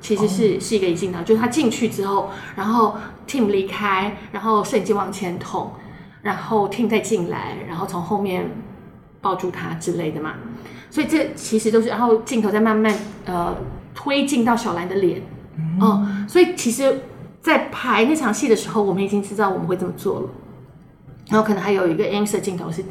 [0.00, 0.60] 其实是、oh.
[0.60, 5.70] 是一个一镜到，就是他进去之后，然后 Tim 离开，然后摄影机往前捅，
[6.22, 8.50] 然后 Tim 再进来，然后从后面
[9.20, 10.34] 抱住他之类的嘛。
[10.90, 13.56] 所以这其实都是，然后镜头在慢慢呃
[13.94, 15.22] 推进到小兰的脸，
[15.56, 15.86] 嗯、mm.
[15.86, 17.00] 呃，所以其实，
[17.40, 20.28] 在排那场戏的时候，我们已经知道我们会这么做了。
[21.28, 22.84] 然后可能还有一个 insert 镜头是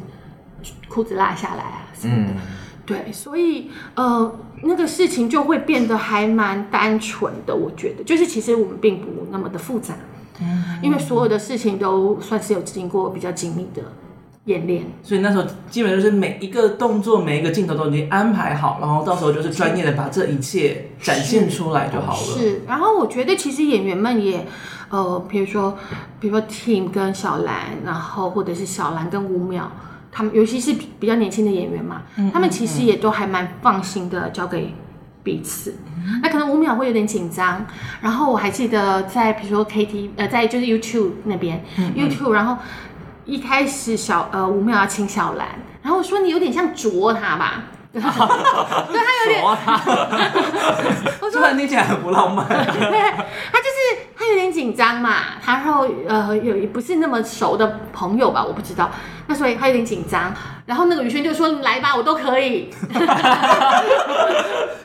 [0.88, 2.22] 裤子拉下来啊什么的。
[2.22, 2.36] Mm.
[2.84, 7.54] 对，所以呃，那个事情就会变得还蛮单纯的。
[7.54, 9.94] 我觉得，就是其实我们并不那么的复杂，
[10.42, 13.82] 嗯，因为所有的事情都算是有经过比较精密的
[14.46, 14.84] 演练。
[15.02, 22.18] 所以那时候基本就是每一个动作、每一个镜头都已经安排好，然后到时候就是专业的把这一切展现出来就好了。
[22.18, 24.46] 是，是，然后我觉得其实演员们也
[24.90, 25.76] 呃，比如说，
[26.18, 29.62] 比如说 Tim 跟小兰，然后或者是小兰跟吴淼。
[30.14, 32.02] 他们尤其是比较年轻的演员嘛，
[32.34, 34.74] 他们其实也都还蛮放心的交给
[35.22, 35.74] 彼此。
[36.22, 37.64] 那可能五秒会有点紧张，
[38.00, 42.56] 然后我还记得在比如说 K T 呃，在就是 YouTube 那边、嗯嗯、YouTube，然后
[43.24, 45.48] 一开始小呃五秒要请小兰，
[45.82, 47.64] 然后我说你有点像啄他吧。
[48.00, 49.42] 对，他有点，
[51.20, 52.46] 我说你听起来很不浪漫。
[52.48, 52.56] 对，
[53.52, 58.90] 他就是他有点紧张嘛，他然后呃有不是那么熟的朋友吧，我不知道，
[59.26, 60.32] 那所以他有点紧张。
[60.64, 62.70] 然后那个宇轩就说：“你来吧，我都可以。”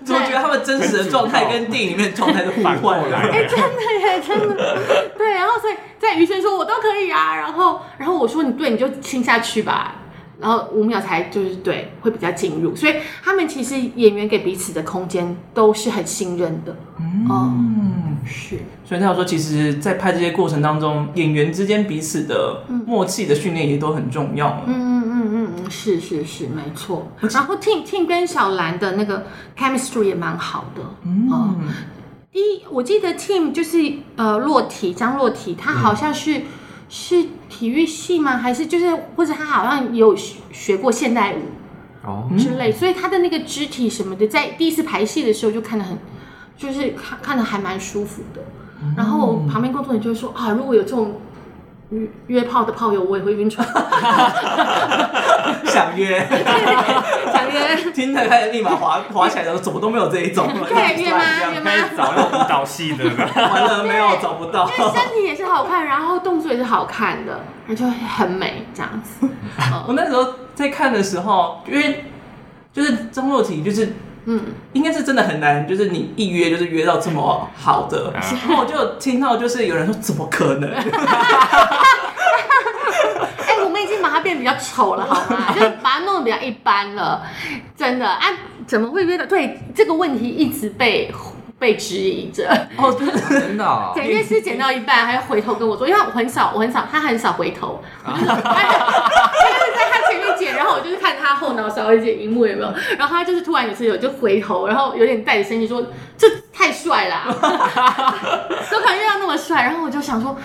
[0.04, 3.18] 怎么觉得他们真实的状态跟电影里面状态都互换了？
[3.32, 3.66] 哎，真的
[4.02, 4.78] 耶，真的。
[5.18, 9.96] 对，然后所以在宇轩说：“我都可以啊。”然后然后我说：“你对，你就亲下去吧。”
[10.40, 16.76] 然后五秒才就是对，会比较进入，所以他们其实演员给彼此的空间都是很信任的。
[17.00, 18.60] 嗯，嗯是。
[18.86, 24.64] 所以他有说，其实，在拍这些过程当中，演员之间彼此的默契的训练也都很重要。
[24.68, 27.12] 嗯嗯嗯嗯嗯，是是是，没错。
[27.22, 29.26] 然后 Tim Tim 跟小兰的那个
[29.58, 30.82] chemistry 也蛮好的。
[31.04, 31.30] 嗯。
[31.32, 31.68] 嗯
[32.32, 33.78] 第一，我记得 Tim 就是
[34.16, 36.38] 呃，洛体张洛体，他好像是。
[36.38, 36.44] 嗯
[36.90, 37.26] 是
[37.58, 38.38] 体育系吗？
[38.38, 41.40] 还是就是或者他好像有学过现代舞
[42.04, 45.98] 哦之类，所以他的那个肢体什么的，在第一次排戏的时候就看得很，
[46.56, 48.42] 就是看看的还蛮舒服的。
[48.96, 51.14] 然后旁边工作人员就会说啊，如果有这种。
[51.90, 53.68] 约约炮的炮友，我也会晕船。
[55.66, 56.20] 想约，
[57.32, 60.48] 想约，听着开始立马滑滑起来的时候，怎么都没有这一种。
[60.68, 61.24] 对，约吗？
[61.54, 61.72] 约吗？
[61.96, 64.68] 找那种舞蹈系的，完了没有找不到。
[64.68, 69.28] 身体也是好看，然后动作也是好看的，那就很美这样子。
[69.88, 72.06] 我那时候在看的时候，因为
[72.74, 73.94] 就是张若缇，就是。
[74.30, 74.42] 嗯，
[74.74, 80.70] 应该是真的很难，就是你一约就是约到这么好的，然后我就听到就是有人说怎么可能？
[80.76, 80.84] 哎、
[83.56, 85.52] 欸，我们已经把它变比较丑了，好吗？
[85.56, 87.24] 就是把它弄得比较一般了，
[87.76, 88.28] 真的啊？
[88.68, 89.26] 怎么会约到？
[89.26, 91.10] 对，这个问题一直被。
[91.60, 98.34] 被质疑着哦，真的、哦，剪接师剪到一半还要回头跟我说，因为我很少，我很少，他很少回头，他就在
[100.46, 105.84] 然后我就是看他后脑勺一剪荧幕有没有，然后他就是突然有次有就回头，然后有点带着生气说，
[106.18, 107.26] 这太帅啦，
[108.72, 110.38] 都可能遇到那么帅，然后我就想说，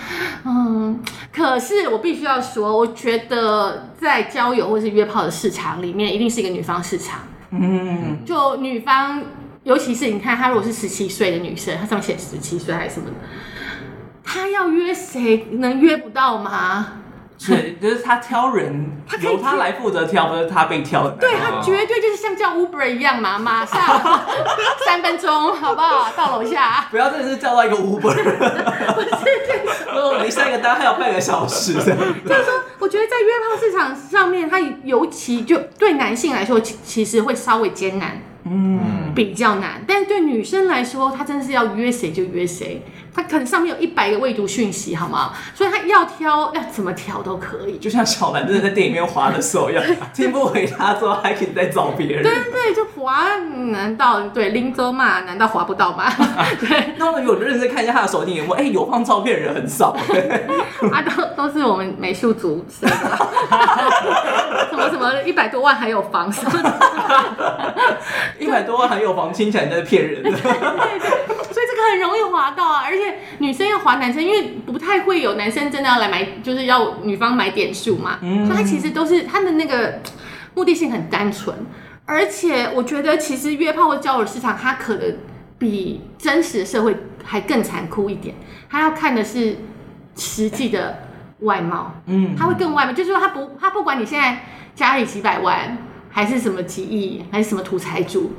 [0.45, 0.99] 嗯，
[1.33, 9.23] 可是我必须要说，我觉得在交友或是约炮的市场里面，一定是一个女方市场，嗯，就女方。
[9.63, 13.13] 尤其是你看，她如果是十七岁的女生，她上面写十七岁还是什么的，
[14.21, 17.02] 她要约谁能约不到吗？
[17.47, 21.11] 对，就是他挑人，他由他来负责挑，不是他被挑的。
[21.19, 23.79] 对，他绝对就是像叫 Uber 一样嘛，马上
[24.85, 26.09] 三分钟，好不好？
[26.15, 26.87] 到楼下。
[26.91, 28.01] 不要真的是叫到一个 Uber。
[28.93, 29.17] 不是，
[29.93, 31.73] 如果你下一个单还有半个小时。
[31.73, 38.21] 就是说，我觉得在约炮市场上面，他尤其就对男性来说，其其实会稍微艰难。
[38.45, 42.83] 嗯，比较难，但是对女生来说，她真的是要约谁就约谁。
[43.15, 45.33] 她可能上面有一百个未读讯息，好吗？
[45.53, 47.77] 所以她要挑，要怎么挑都可以。
[47.77, 49.83] 就像小兰真的在电影院滑的时候一样，
[50.15, 52.23] 听不回他之后还可以再找别人。
[52.23, 53.37] 对对，就滑，
[53.69, 55.21] 难道对林州嘛？
[55.21, 56.11] 难道滑不到吗？
[56.59, 56.93] 对。
[56.97, 58.55] 那我有认真看一下他的手机有没有？
[58.55, 59.95] 哎，有放照片的人很少。
[60.91, 62.87] 啊，都都是我们美术组什
[64.75, 67.75] 么什么一百多万还有房什么的。
[68.39, 70.21] 一百多万还有房，听起来在骗人。
[70.23, 70.99] 对对对，
[71.53, 73.15] 所以这个很容易滑到啊，而且。
[73.39, 78.19] 女生要滑男生，因为不太会有男生真的要来买，就是要女方买点数嘛。
[78.21, 79.99] 嗯，所以他其实都是他的那个
[80.53, 81.53] 目的性很单纯，
[82.05, 85.17] 而且我觉得其实约炮或交友市场，它可能
[85.57, 88.35] 比真实的社会还更残酷一点。
[88.69, 89.57] 他要看的是
[90.15, 90.99] 实际的
[91.39, 94.43] 外貌，嗯，他会更外貌，就是说他不他不管你现在
[94.75, 95.77] 家里几百万，
[96.09, 98.31] 还是什么几亿，还是什么土财主。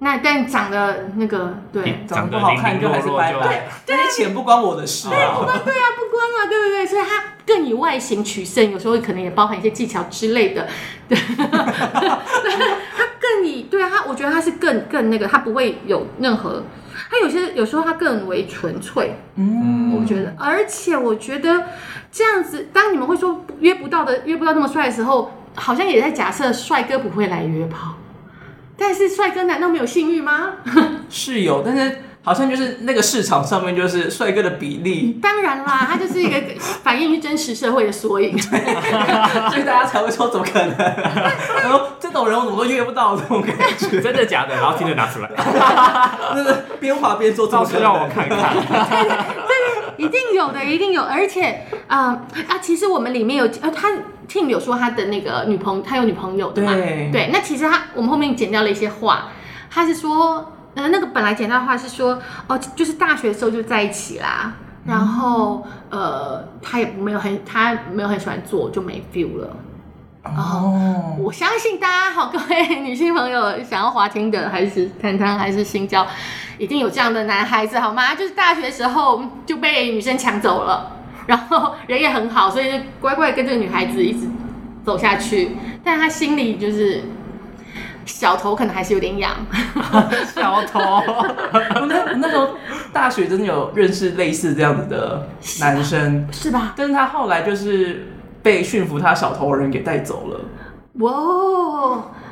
[0.00, 3.68] 那但长得那个对，长得不好看就还是拜拜。
[3.84, 5.12] 对，这些钱不关我的事啊。
[5.12, 6.86] 对，不关对啊，不关嘛，对不对？
[6.86, 10.68] 所以他更以外形取胜，有时候可能也包含一些技巧之类的。
[11.08, 16.62] 对，他更以对啊，他我觉得他是更更那个，他不会有任何，
[17.10, 19.16] 他有些有时候他更为纯粹。
[19.34, 21.64] 嗯，我觉得，而且我觉得
[22.12, 27.94] 这样子，当你们会说约不到的约不到那么帅的时候，好像也在假设帅哥不会来约炮。
[28.78, 30.54] 但是帅哥难道没有性欲吗？
[31.10, 31.98] 是有，但是
[32.28, 35.18] 好像就是那个市场上面就是帅哥的比例。
[35.22, 36.36] 当然啦，他就是一个
[36.84, 38.58] 反映于真实社会的缩影， 所
[39.58, 40.76] 以大家才会说怎么可能？
[41.62, 44.54] 然后这种人我怎么都约不到这种感觉，真的假的？
[44.54, 45.30] 然后听着拿出来，
[46.36, 48.54] 就是边滑边做，照片让我看看。
[48.54, 49.16] 对对
[49.96, 53.88] 对，一定有的，一定有，而且啊、呃、啊，其实我们里面有呃他。
[54.28, 56.74] Tim 有说他的那个女朋友，他有女朋友的嘛？
[56.74, 59.28] 对，对，那其实他我们后面剪掉了一些话，
[59.70, 62.16] 他是说呃，那个本来简单的话是说，
[62.46, 64.52] 哦，就是大学的时候就在一起啦，
[64.86, 69.56] 然后呃，他也没有很他没有很喜欢做，就没 feel 了。
[70.22, 76.06] 哦，我相信大家好，各位女性朋友想要滑听的，还是谈谈，还是新交，
[76.58, 78.14] 一定有这样的男孩子好吗？
[78.14, 80.92] 就是大学的时候就被女生抢走了，
[81.26, 84.28] 然后人也很好，所以就乖乖跟这个女孩子一直
[84.84, 87.02] 走下去，但他心里就是
[88.08, 89.30] 小头可能还是有点痒。
[90.34, 90.80] 小头，
[91.80, 92.50] 我那我那时候
[92.92, 95.28] 大学真的有认识类似这样子的
[95.60, 96.74] 男生，是吧？
[96.76, 98.08] 但是他后来就是。
[98.40, 100.40] 被驯服他小头的人给带走了，
[101.04, 101.10] 哇，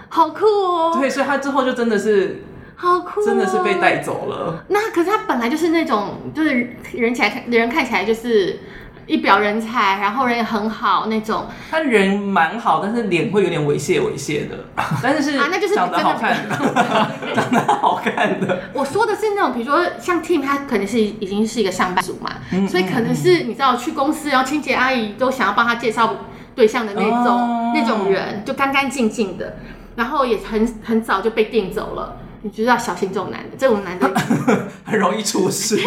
[0.09, 0.97] 好酷哦！
[0.99, 2.45] 对，所以他之后就真的是
[2.77, 4.65] 好酷，真的是被带走了。
[4.69, 8.61] 那可是他本来就是那种，就是人起来看人看起来就是
[9.07, 11.47] 一表人才，然后人也很好那种。
[11.71, 14.65] 他人蛮好，但是脸会有点猥亵猥亵的，
[15.03, 16.57] 但是是啊，那就是长得好看的，
[17.35, 18.63] 长得好看的。
[18.73, 26.17] 我说的是那种，比如说像 Tim，他可能是已经是一个上班族嘛，嗯、所以可能是你知道去公司，然后清洁阿姨都想要帮他介绍
[26.55, 29.57] 对象的那种、哦、那种人，就干干净净的，
[29.95, 32.17] 然后也很很早就被订走了。
[32.43, 34.09] 你就要小心这种男的，这种男的
[34.85, 35.81] 很容易出事。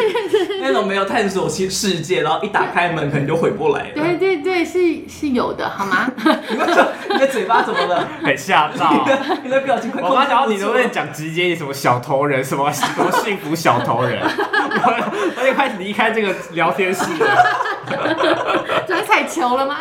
[0.61, 3.93] 那种没有探索新世界，然后一打开门可能就回不来了。
[3.95, 6.09] 对对对，是是有的，好吗？
[7.09, 8.07] 你的嘴巴怎么了？
[8.23, 9.07] 很吓到。
[9.43, 10.01] 你的表情快。
[10.01, 18.85] 我刚想到你能不能讲直接什么小头人，什么什么幸福小头人，我就开始离开这个聊天室了。
[18.85, 19.77] 转彩球了吗？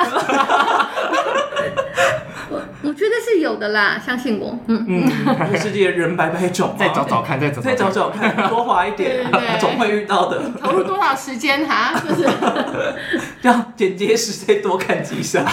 [2.50, 4.58] 我 我觉得是有的啦，相信我。
[4.66, 9.26] 嗯嗯，世界人百百种，再找找看，再找再找找看，多滑一点，
[9.60, 10.50] 总会遇到的。
[10.60, 11.94] 投入多少时间哈？
[12.00, 12.28] 就是
[13.42, 15.44] 要剪接时再多看几下。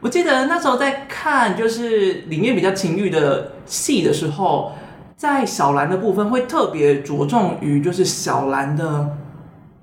[0.00, 4.72] 我记得那时候在看，就是里面比较情欲的戏的时候，
[5.16, 9.16] 在小兰的部分会特别着重于就是小兰的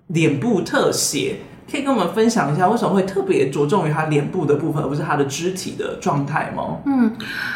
[0.07, 1.37] 脸部特写。
[1.69, 6.77] 可以跟我们分享一下，为什么会特别着重于他脸部的部分，而不是他的肢体的状态吗？
[6.85, 7.11] 嗯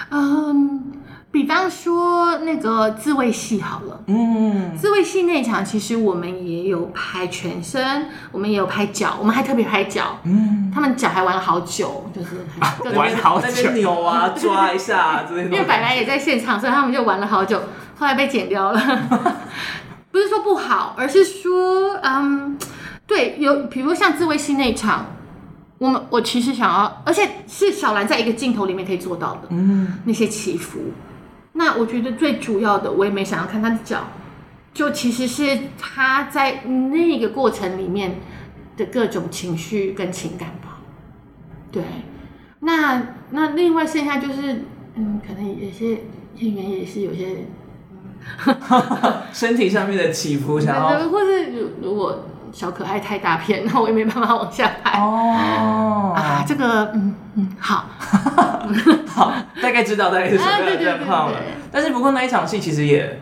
[0.10, 0.92] 嗯，
[1.32, 12.46] 比方说那个自慰戏好了，嗯，自慰戏那场其实我们也有拍全身，我们也有拍脚，我们还特别拍脚，嗯，他们脚还玩了好久，就是
[12.84, 17.62] 很 玩好久，在那边扭啊抓一下，因为白白也在现场，所以他们就玩了好久，
[17.98, 18.82] 后来被剪掉了，
[20.12, 22.58] 不是说不好，而是说嗯。
[23.10, 25.08] 对，有比如像自慰戏那一场，
[25.80, 30.80] 我们我其实想要，而且是小兰在一个镜头里面可以做到的，嗯，那些起伏。
[31.54, 34.04] 那我觉得最主要的，我也没想要看他的脚，
[34.76, 38.20] 就其实是他在那个过程里面
[38.78, 40.78] 的各种情绪跟情感吧。
[41.72, 41.82] 对，
[42.60, 43.02] 那
[43.32, 46.02] 那另外剩下就是，嗯，可能有些
[46.36, 47.48] 演员也是有些，
[48.46, 48.56] 嗯、
[49.34, 52.26] 身体上面的起伏，想要， 或是如果。
[52.52, 55.00] 小可爱太大片， 那我也没办法往下拍。
[55.00, 57.86] 哦啊，这个嗯嗯好，
[59.08, 61.40] 好，大概知道大概是什么样的状况了。
[61.72, 63.20] 但是不过那一场戏其实也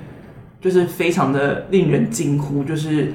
[0.62, 3.14] 就是非常的令人惊呼，就是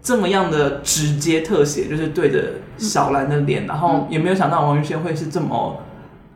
[0.00, 5.80] 这么样的直接特写，就是对着小兰的脸，然后也没有想到王玉轩会是这么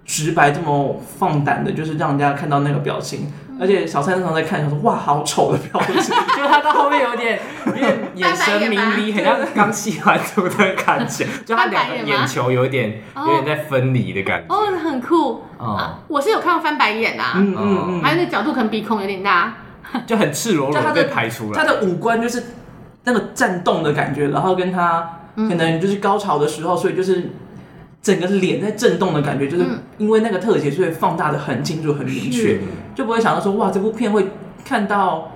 [0.05, 3.33] 直白、这么放胆的，就是让人家看到那个表情。
[3.59, 11.27] 而且小蔡那时候在看，他说：“哇，好丑的表情， 就他到后面有点，有点眼神迷离，很像刚洗完澡的感觉。
[11.45, 14.55] 就他两个眼球有点，有点在分离的感觉。
[14.55, 15.43] 哦，很酷。
[15.59, 19.55] 哦，我是有看到翻白眼啊，嗯嗯嗯，还有那角度可能鼻孔有点大，
[20.07, 21.59] 就很赤裸裸的被拍出来。
[21.59, 22.43] 他的五官就是
[23.05, 27.31] 那个颤动的感觉，然后跟他可能就是高潮的时候，所以就是。”
[28.07, 29.65] 整个脸在震动的感觉，就是
[29.99, 32.61] 因为那个特写，所以放大的很清楚、很明确，
[32.95, 34.29] 就不会想到说哇，这部片会
[34.65, 35.33] 看到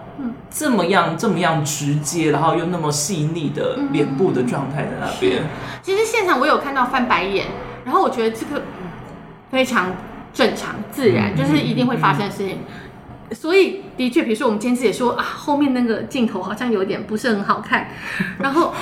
[0.49, 5.43] 这么样、这么样直接，然后又那么细腻的脸部的状态在那边。
[5.83, 7.47] 其实现场我有看到翻白眼，
[7.85, 8.63] 然后我觉得这个
[9.51, 9.93] 非常
[10.33, 12.59] 正常、自然，就是一定会发生的事情。
[13.33, 17.89] 所以的确，比如说我们监制也说啊，后面那个镜头好像有点不是很好看，
[18.39, 18.73] 然后。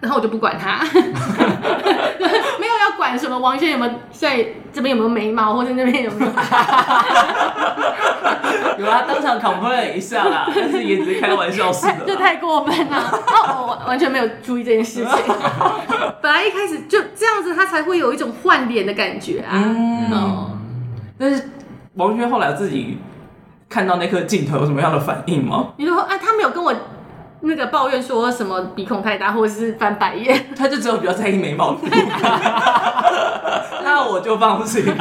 [0.00, 2.28] 然后我就不管他，没
[2.68, 6.30] 有要管什么王轩有没有在这边有没有眉毛，或者那边有没有？
[8.78, 11.94] 有啊，当场 complain 一下啦， 但是也只是开玩笑似的。
[12.06, 12.96] 这太过分了，
[13.26, 15.34] 哦，我完全没有注意这件事情。
[16.22, 19.50] 本来一开始就这样子，他才会有一种换脸的感觉啊。
[19.52, 20.58] 嗯，嗯，
[21.18, 21.50] 但是
[21.94, 22.98] 王语娴后来自己
[23.68, 25.72] 看到那颗镜头有什么样的反应吗？
[25.76, 26.72] 你说啊，他没有跟我。
[27.40, 31.76] 那个抱怨说什么鼻孔太大，或者是翻白眼， 他就只有比较在意眉毛，
[33.82, 34.94] 那我就放心了。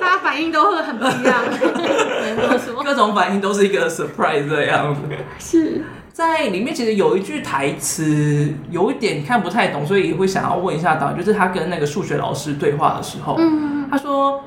[0.00, 1.34] 大家反反应都会很不一样。
[2.84, 5.00] 各种反应都是一个 surprise 的样子。
[5.38, 5.82] 是。
[6.12, 14.42] 在里面其实有一句台词有一点看不太懂，所以也会想要问一下导演，就是他跟那个数学老师对话的时候，嗯，他说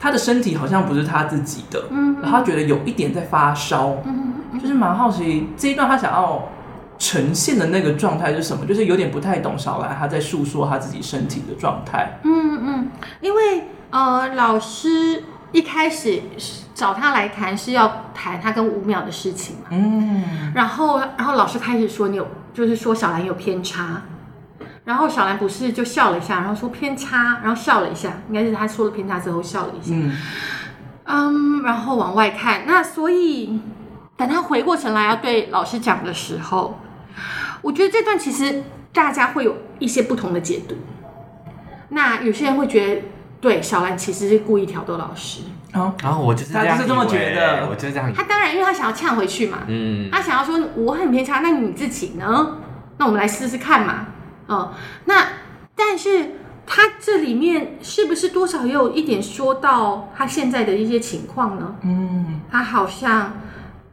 [0.00, 6.48] 他的身体好像不是他自己的，嗯，然后他觉得有一点在发烧，嗯，就是蛮好奇这一段他想要
[6.98, 12.90] 呈现的那个状态是什么，就是有点不太懂小兰他在诉说他自己身体的状态，嗯嗯，
[13.20, 15.24] 因为呃老师。
[15.50, 16.20] 一开始
[16.74, 24.02] 找他来谈是要谈他跟五秒的事情嘛，嗯，然后然后老师开始说你有，就是说小兰有偏差，
[24.84, 30.12] 然后小兰不是就笑了一下，然后说偏差，然后笑了一下，应该是他说了偏差之后笑了一下，嗯，
[31.04, 33.58] 嗯，然后往外看，那所以
[34.18, 36.78] 等他回过神来要对老师讲的时候，
[37.62, 40.74] 我觉得这段其实大家会有一些不同的解读，
[41.88, 43.02] 那有些人会觉得。
[43.40, 45.42] 对，小兰其实是故意挑逗老师。
[45.72, 48.12] 哦，然后我就是这样，他就是这么觉得，我就是这样。
[48.12, 49.58] 他当然，因为他想要呛回去嘛。
[49.68, 50.10] 嗯。
[50.10, 52.56] 他想要说我很偏差，那你自己呢？
[52.96, 54.08] 那我们来试试看嘛。
[54.48, 54.72] 哦，
[55.04, 55.24] 那
[55.76, 56.32] 但是
[56.66, 61.76] 他这里面是不是多少也有一点说到他现在的一些情况呢？
[61.82, 62.40] 嗯。
[62.50, 63.34] 他好像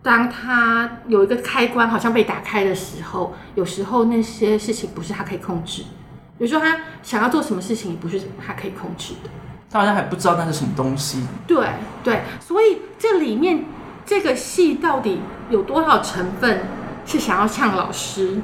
[0.05, 5.81] 当他有一个开关好像被打开的时候，有时候那些事情不是他可以控制。
[6.37, 9.31] 比如说，他想要做什么事情，也不是他可以控制的。
[9.71, 11.25] 他好像还不知道那是什么东西。
[11.47, 11.69] 对
[12.03, 13.65] 对，所以这里面
[14.05, 16.61] 这个戏到底有多少成分
[17.03, 18.39] 是想要呛老师，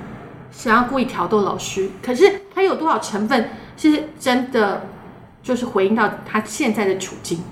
[0.50, 1.92] 想要故意挑逗老师？
[2.02, 4.88] 可是他有多少成分是真的，
[5.44, 7.44] 就是回应到他现在的处境？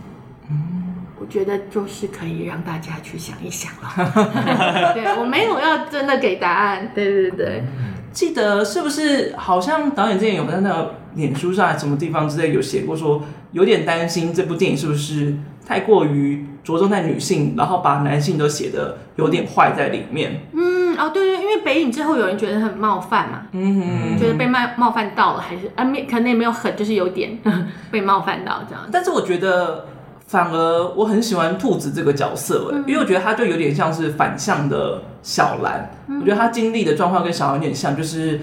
[1.29, 4.93] 觉得就是可以让大家去想一想了。
[4.93, 6.91] 对，我没有要真的给答案。
[6.95, 7.63] 对对对。
[8.11, 20.41] 记得是不是好像导演之前有在那个脸书上什么地方之类有写过，说有点担心这部电影是不是太过于着重在女性，然后把男性都写的有点坏在里面。
[20.53, 27.37] 嗯，哦，对对，因为北影之后有人觉得很冒犯嘛，嗯哼，觉得被冒冒犯到了，还是啊没可能也没有很，就是有点
[27.91, 28.83] 被冒犯到这样。
[28.91, 29.85] 但是我觉得。
[30.29, 35.89] 反而我很喜欢兔子这个角色，因为我觉得他就有点像是反向的小兰。
[36.07, 38.39] 我觉得他经历的状况跟小兰有点像，就是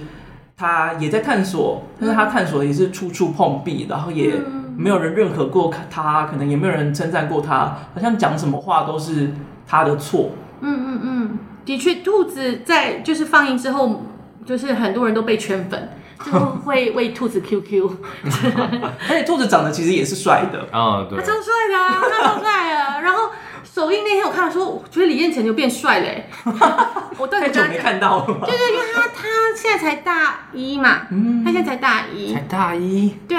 [0.56, 4.34] 他也在探索，但是他探索的也是处处碰壁，然后也
[4.76, 9.30] 没有人认可过他，可能也没有人称赞过他，好像讲什么话都是
[9.64, 10.30] 他的错。
[10.62, 14.02] 嗯嗯嗯，的确，兔子在就是放映之后，
[14.44, 15.90] 就是很多人都被圈粉。
[16.24, 16.32] 就
[16.64, 17.90] 会喂兔子 QQ，
[19.08, 20.60] 而且兔子长得其实也是帅的。
[20.70, 23.02] 啊，对，他超帅的啊，他超帅的。
[23.02, 23.30] 然后
[23.64, 26.08] 首映那天我看到说，我觉得李彦成就变帅了，
[27.18, 28.24] 我太久没看到了。
[28.46, 29.22] 对对，因为他他
[29.54, 33.36] 现在才大一嘛，嗯，他现在才大一，才大一，对，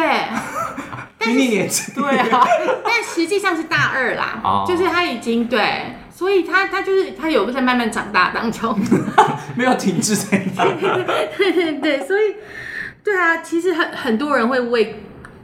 [1.17, 2.45] 比你年轻，对啊，
[2.83, 5.95] 但实际上是大二啦，就是他已经对。
[6.17, 8.75] 所以他他就是他有个在慢慢长大当中，
[9.55, 10.65] 没有停滞在那。
[11.37, 12.33] 对对对，所以
[13.07, 14.95] 对啊，其实很很多人会为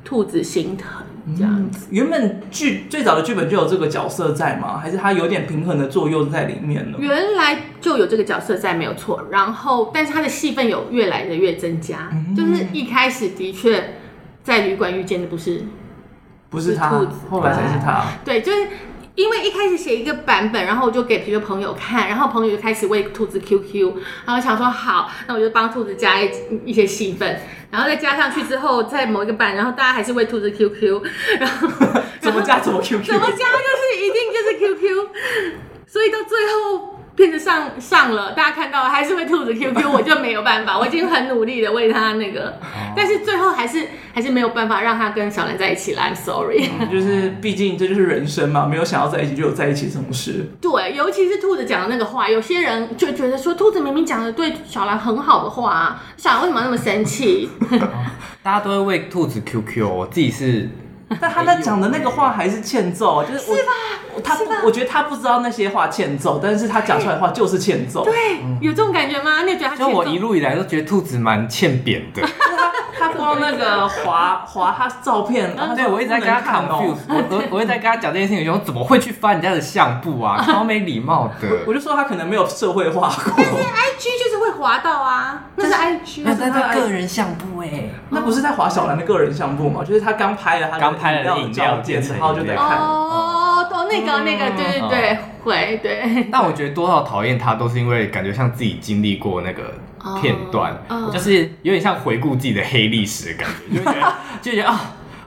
[0.03, 1.01] 兔子心疼
[1.37, 1.87] 这样子。
[1.89, 4.77] 嗯、原本剧最早的剧本就有这个角色在吗？
[4.77, 6.97] 还是它有点平衡的作用在里面呢？
[6.99, 9.29] 原来就有这个角色在，没有错。
[9.31, 13.93] 然后，但是他的戏份有越来的越增加，嗯、就是一开始的确
[14.43, 15.63] 在旅馆遇见的不是
[16.49, 18.03] 不是他，兔子后来才是他。
[18.25, 18.67] 对，就是。
[19.15, 23.93] 因为一开始写一个版本，然后我就给别的朋友看，然后朋友就开始喂兔子 QQ，
[24.25, 26.31] 然后想说好，那我就帮兔子加一
[26.65, 27.39] 一些戏份，
[27.69, 31.01] 然后再加上去之后，在某一个版，然后大家还是喂兔子 QQ，
[31.39, 31.67] 然后
[32.19, 35.07] 怎么加怎么 QQ，怎么加就是一定就是 QQ，
[35.85, 36.92] 所以到最后。
[37.15, 42.57] 片子上上了，大家看到还是会兔子 QQ，我就没有办法，我已经很努力的为他那个，
[42.95, 46.69] 但是最后还是还是没有办法让他跟小兰在一起了，I'm sorry。
[46.79, 50.49] 嗯，就是毕竟这就是人生嘛，没有想要在一起就有在一起这种事。
[50.59, 57.47] 对，尤其是兔子讲的那个话，有些人就觉得说兔子明明讲的对小兰很好的话，小兰为什么那么生气？
[58.41, 60.69] 大家都会为兔子 QQ，我自己是。
[61.21, 63.71] 但他在讲的那个话还是欠揍，就是我，是吧？
[64.23, 68.03] 他不，我觉得他不知道那些话欠揍，但是他讲出来的话就是欠揍。
[68.05, 68.13] 对，
[68.61, 69.43] 有这种感觉吗？
[69.43, 69.75] 你觉得他？
[69.75, 72.21] 就我一路以来都觉得兔子蛮欠扁的。
[72.97, 80.41] 他光那个划划他照片， 对我一直在跟他 confuse，我我我一直在跟他讲这件事情，我怎么会去翻人家的相簿啊？
[80.45, 81.47] 超没礼貌的。
[81.67, 83.33] 我就说他可能没有社会化过。
[83.35, 89.83] 但是 IG 就是会滑到啊，那是 IG，那是他个人相簿哎，那不是在滑小兰的个人相簿吗？
[89.83, 92.77] 就是他刚拍了他刚拍了影照片，然后就在看。
[92.77, 96.27] 哦，都那个那个，对对对，会对。
[96.31, 99.73] 但我觉得多少讨厌他，都是因为感觉像自己经历过那个。
[100.21, 100.77] 片段，
[101.13, 104.77] 就是有点像回顾自己的黑历史的感觉，就觉得 就觉得啊，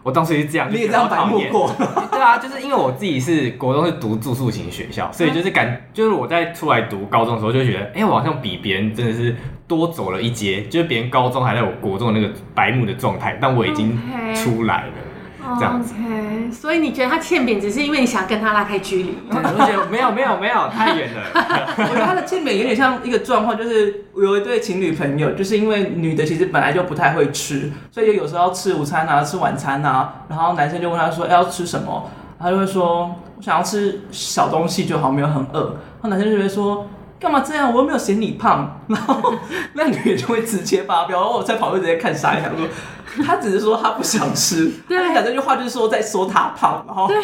[0.02, 1.74] 我当时是这样，你也这样白目过？
[2.10, 9.34] 对啊，就是因为我自己是国中是读住宿型学校，所以就是感就是我在出来读高中的时候就觉得，哎、欸，我好像比别人真的是
[9.66, 13.98] 多走了一阶，就是别人高中还在我国中的那个白目的状态，但我已经
[14.34, 14.88] 出来了。
[14.88, 15.05] Okay.
[15.58, 19.18] 这样子，OK，所以你觉得他欠扁，只是因为你想跟他拉开距离？
[19.30, 21.22] 对，我觉得没有没有没有，太远了。
[21.78, 36.86] 我觉得他的欠扁有点像一个状况，就是有一对情侣朋友，就是因为女的其实本来就不太会吃，所以就有时候要吃午餐啊，吃晚餐啊，然后男生就问他说：“欸、要吃什么？”他就会说：“我想要吃小东西就好，没有很饿。”然后男生就会说
[37.26, 37.72] ：“干嘛这样？
[37.72, 38.80] 我又没有嫌你胖。
[38.86, 39.34] ”然后
[39.72, 42.68] 那女人就会直接发飙，然后我在旁边直接看傻眼，说。
[43.24, 47.22] 他只是说他不想吃，对，他讲这句话就是说在说他胖，然后对，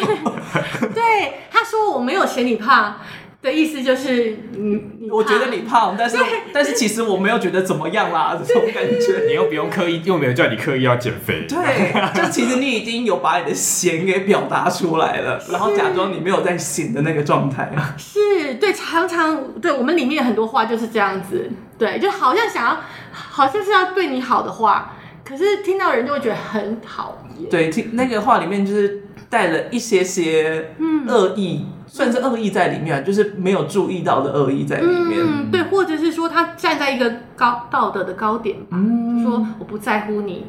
[0.87, 2.95] 对，他说我没有嫌你胖
[3.43, 6.17] 的意思就是，嗯，我觉得你胖，但是
[6.53, 22.79] 但是其实我没有觉得怎么样啦，这种感觉，你又不用刻意，又没有叫你刻意要减肥，对，就其实你已经有把你的嫌给表达出来了，然后假装你没有在嫌的那个状态，是对，常常对我们里面很多话就是这样子，对，就好像想要，
[23.11, 24.95] 好像是要对你好的话。
[25.25, 27.49] 可是听到人就会觉得很讨厌。
[27.49, 30.71] 对，听那个话里面就是带了一些些
[31.07, 35.19] 恶意，嗯、算是恶意在里面，就是没有注意到的恶意在里面。
[35.21, 40.47] 嗯，对，或者是说他站在一个高道德的高点，嗯，说我不在乎你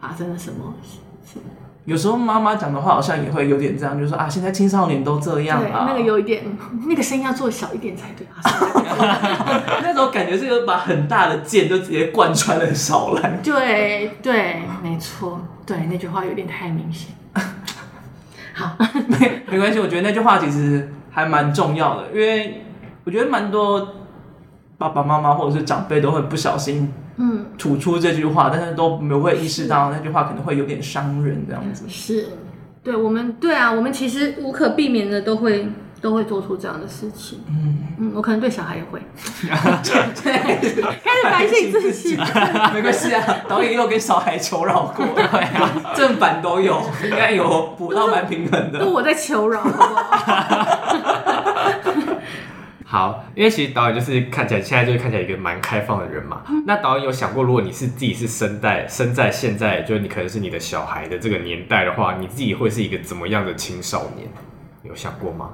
[0.00, 0.98] 发生了什么事。
[1.84, 6.42] 有时候妈妈讲的话好像也会有点这样，就是说啊，现在青少年都这样啊，那个有一点，
[6.88, 8.42] 那个声音要做小一点才对啊。
[9.82, 13.40] 那种感觉是有把很大的剑就直接贯穿了小兰。
[13.42, 17.14] 对对，没错，对那句话有点太明显。
[18.60, 18.76] 好，
[19.08, 22.62] 没没关系，我觉得那句话其实还蛮重要的，因为
[23.04, 23.88] 我觉得蛮多
[24.78, 26.92] 爸爸妈妈或者是长辈都会不小心。
[27.22, 31.84] 嗯，吐出这句话，但是都没有会意识到那句话可能会有点伤人，这样子。
[31.86, 32.28] 是，
[32.82, 35.68] 对我们，对啊，我们其实无可避免的都会
[36.00, 37.44] 都会做出这样的事情。
[37.48, 39.00] 嗯嗯，我可能对小孩也会。
[39.42, 40.82] 对，开始
[41.24, 42.16] 反省自己。
[42.72, 48.78] 没关系啊，导演也有跟小孩求饶过，对啊，正反都有，应该有补到蛮平衡的。
[48.78, 50.56] 都我在求饶，好不好？
[52.86, 56.42] 好，因为其实导演就是看起来现在就是看起来一个蛮开放的人嘛。
[56.48, 64.26] 嗯、那导演有想过，如果你是自己是生在生在现在，就是你可能是你的小孩的这个年代的话，你自己会是一个怎么样的青少年？
[64.82, 65.50] 有想过吗？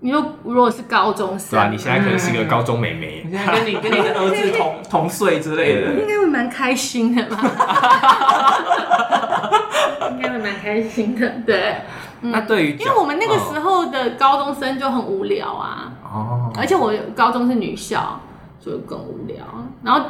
[0.00, 7.36] 你说如果是高中生，对啊，你现在可能是一个高中妹妹，嗯、你现在跟你跟你的儿子同同岁之类的， 应该会蛮开心的吧？
[10.12, 11.76] 应该会蛮开心的，对。
[12.20, 18.20] 嗯、那对于，因为我们那个时候的高中生就很无聊啊，哦，而且我高中是女校，
[18.60, 19.38] 所以更无聊。
[19.82, 20.02] 然后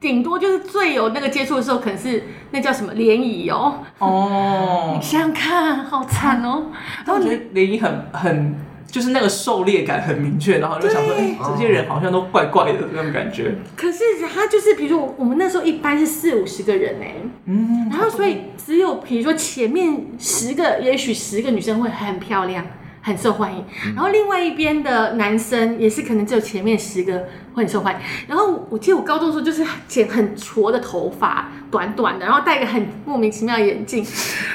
[0.00, 6.66] 顶多就是最有那个接触的时候，可能是那叫什么联谊哦，哦， 你想想看，好惨哦。
[7.04, 8.54] 然后我觉得联谊很很。
[8.90, 13.54] 就是那个狩猎感很明确，然后就想说，哎这些人好像都怪怪的那种感觉。
[13.76, 13.98] 可是
[14.34, 17.14] 他就是，比如说我们那时候一般是四五十个人哎，
[17.44, 22.66] 嗯，然后所以只有比如说前面十个，也许十个女生会很漂亮，
[23.00, 28.00] 很受欢迎，嗯、然后另外一边的男生也是可能只有前面十个会很受欢迎。
[28.26, 34.04] 然后我记得我高中的时候就是剪很矬的头发，短短的，然后戴一个很莫名其妙的眼镜，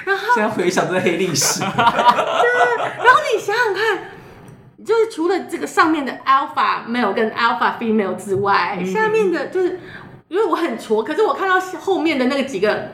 [0.06, 4.15] 然后现在回想这黑历史，对，然后你想想看。
[4.86, 9.80] 就是除了这个上面的 alpha male 跟 alpha female 之外，嗯、下面的就是
[10.28, 12.92] 因为我很挫，可是我看到后面的那个几个，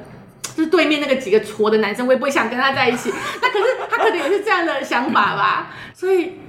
[0.55, 3.13] 就是对面那个几个挫的男生，我也不会想跟他在一起。
[3.41, 6.39] 那可是他可能也是这样的想法吧，所以。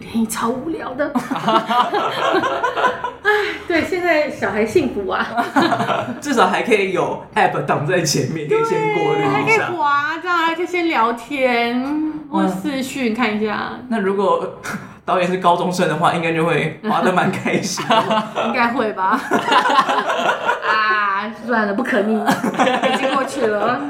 [0.00, 1.10] 联谊超无聊的，
[3.22, 3.30] 哎，
[3.66, 5.26] 对，现在小孩幸福啊，
[6.20, 13.72] 至少还可以有 app 挡在前面，可以先过滤一下，还可以滑，这样还可以先聊天或视讯看一下。
[13.88, 14.58] 那如果
[15.04, 17.84] 导演是高中生的话，应该就会滑的蛮开心，
[18.46, 19.18] 应该会吧？
[20.68, 23.80] 啊，算了，不可逆，已经过去了。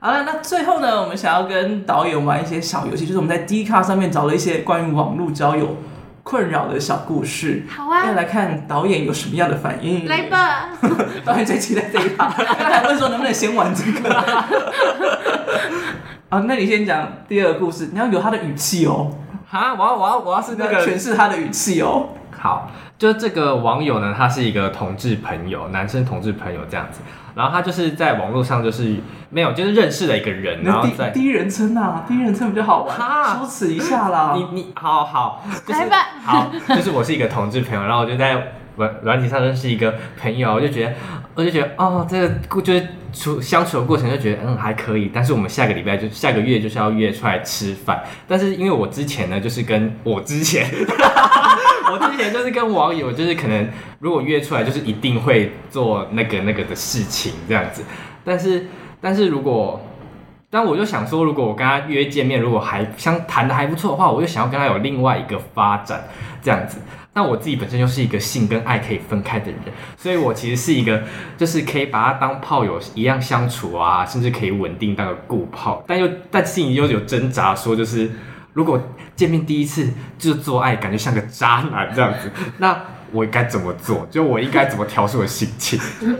[0.00, 5.76] 好了，那最后呢，我们想要跟导演玩一些小游戏，就是我们在 D 卡上面找了一些关于网络交友
[6.22, 7.64] 困扰的小故事。
[7.68, 10.06] 好啊，要来看导演有什么样的反应。
[10.06, 10.68] 来吧，
[11.26, 14.14] 导演最期待这一趴，刚才问说能不能先玩这个。
[16.30, 19.10] 啊，那你先讲第二个故事，你要有他的语气哦。
[19.50, 22.10] 哈，我要我要我要是那个诠释他的语气哦。
[22.38, 27.00] 好，就这个网友呢，他是一个同志朋友，男生同志朋友这样子。
[27.38, 28.96] 然后他就是在网络上就是
[29.30, 32.96] 没有，就是认识了一个人，然后在第一人称啊，第一人称比较好玩，
[33.38, 34.34] 羞耻一下啦。
[34.36, 40.92] 你你好好，来吧， 好，就是我是一个同志朋友，然后我就在软软体上认识一个朋友，我就觉得
[41.36, 48.02] 我就觉得哦，这个就是处相处的过程就觉得嗯还可以，但是我们下个礼拜就下个月就是要约出来吃饭。
[48.26, 50.66] 但是因为我之前呢，就是跟我之前，
[51.90, 53.68] 我之前就是跟网友，就是可能
[53.98, 57.82] 如果约出来，就是一定会做那个那个的事情这样子。
[58.24, 58.66] 但是
[59.00, 59.80] 但是如果，
[60.50, 66.04] 但我就想说，如果我跟他约见面，如果还相谈的还不错的话，我就想要跟他有另外一个发展
[66.42, 66.78] 这样子。
[67.14, 69.60] 那我自己本身就是一个性跟爱可以分开的人，
[69.96, 71.02] 所以我其实是一个，
[71.36, 78.08] 就是可以把他当炮友一样相处啊，甚至可以稳定当个固炮，但又但心里又有挣扎，说就是
[78.58, 78.76] 如果
[79.14, 79.88] 见面第一次
[80.18, 82.28] 就做爱，感觉像个渣男这样子，
[82.58, 82.76] 那
[83.12, 84.04] 我该怎么做？
[84.10, 85.78] 就我应该怎么调试我心情？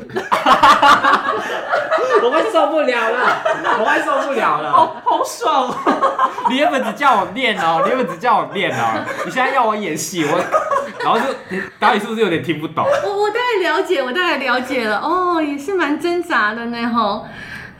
[2.22, 3.42] 我快受不了了，
[3.80, 6.30] 我快受不了了， 好好爽哦！
[6.48, 10.38] 你原本只叫我练哦，你原本只叫我练哦，你现在要我演戏，我
[11.02, 11.24] 然后就
[11.80, 12.84] 导演是不是有点听不懂？
[13.04, 17.26] 我我大概了解，我大概了解了哦，也是蛮挣扎的呢吼。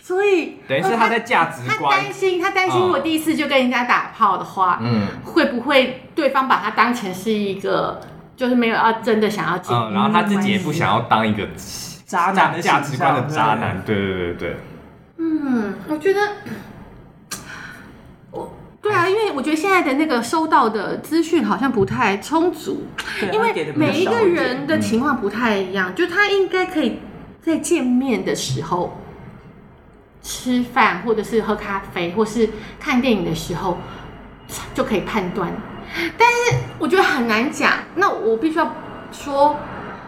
[0.08, 8.00] 所以等于是他在价值观，他担心，他担心我第一次就跟人家打炮的话，嗯，会不会对方把他当成是一个，
[8.34, 11.46] 就是没有要真的想要进，嗯，然后他自己也不想要当一个。
[12.06, 13.94] 渣男的价值观的渣男，对。
[13.94, 14.56] 对对对。
[15.18, 16.20] 嗯，我觉得，
[18.30, 18.50] 我
[18.80, 22.86] 对啊，因为我觉得现在的那个收到的资讯好像不太充足，
[23.30, 27.00] 因为每一个人的情况不太一样，就他应该可以
[27.42, 28.96] 在见面的时候
[30.28, 33.78] 吃饭，或者是喝咖啡，或是看电影的时候
[34.74, 35.50] 就可以判断，
[36.18, 37.72] 但是我觉得很难讲。
[37.94, 38.74] 那我必须要
[39.10, 39.56] 说。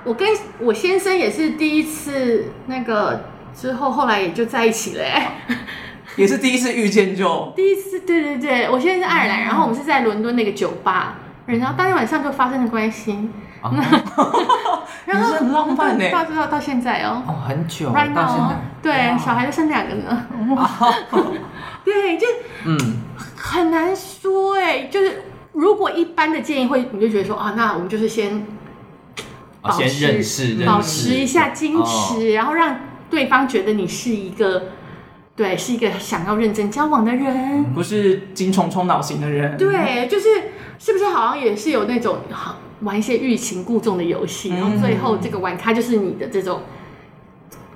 [0.03, 0.27] 我跟
[0.59, 5.43] 我先生也是第一次那个之后，后来也就在一起了，哎，
[6.17, 13.29] 也是第一次遇见就第一次，对对对，我现在是爱尔兰，然后我们是在伦敦那个酒吧，然后当天晚上就发生了关系，
[15.07, 18.53] 然后很浪漫呢，到到到现在哦，哦很久，right now，
[18.83, 20.27] 对，小孩就生两个呢，
[21.85, 22.27] 对，就
[22.67, 22.79] 嗯。
[23.43, 28.47] 很难说哎，就是如果一般的建议会，你就觉得说啊，那我们就是先。
[29.63, 30.67] 保持先认识认识。
[30.67, 32.77] 保持一下矜持，哦，然后让
[33.11, 34.69] 对方觉得你是一个，
[35.37, 39.57] 对，是一个想要认真交往的人，不是精虫冲脑型的人。
[39.57, 40.29] 对，就是
[40.79, 46.61] 是不是好像也是有那种好玩一些欲擒故纵的游戏，嗯，然后最后这个玩咖就是你的这种。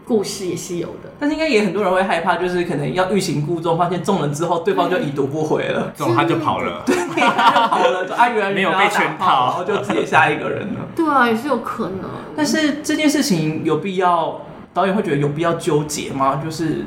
[0.07, 10.81] 故事也是有的，但是应该也很多人会害怕，就是可能要欲擒故纵，发现中了之后，对方就已读不回了， 中他就跑了， 对，他就跑了，就啊，原来没有被圈套，然后就直接下一个人了。
[10.95, 12.11] 对啊，也是有可能。
[12.37, 14.43] 但是这件事情有必要，
[14.75, 16.39] 导演会觉得有必要纠结吗？
[16.45, 16.85] 就是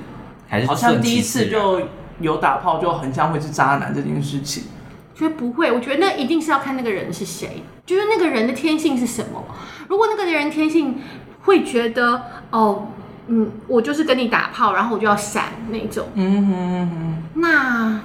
[0.47, 1.81] 还是好像第一次就
[2.19, 4.63] 有打炮，就很像会是渣男这件事情。
[5.13, 9.43] 所以不会，我觉得那一定是要看那个人是谁，就是那个人的天性是什么。
[9.87, 11.01] 如果那个人天性
[11.43, 12.87] 会觉得哦。
[13.29, 16.07] 嗯，我就是跟你打炮，然后我就要闪那种。
[16.13, 17.23] 嗯哼嗯哼。
[17.41, 17.99] 那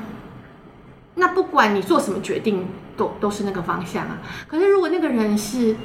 [1.15, 2.67] 那不管你做什么决定，
[2.97, 4.19] 都都是那个方向啊。
[4.49, 5.77] 可是如果那个人是，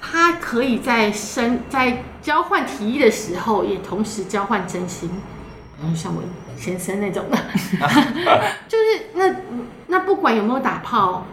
[0.00, 5.20] 他可以在生在交换提议的时候，也同时交换真心，然
[5.88, 6.22] 后像我
[6.56, 7.36] 先生那种的，
[8.68, 9.34] 就是那
[9.86, 11.24] 那不管有没有打炮，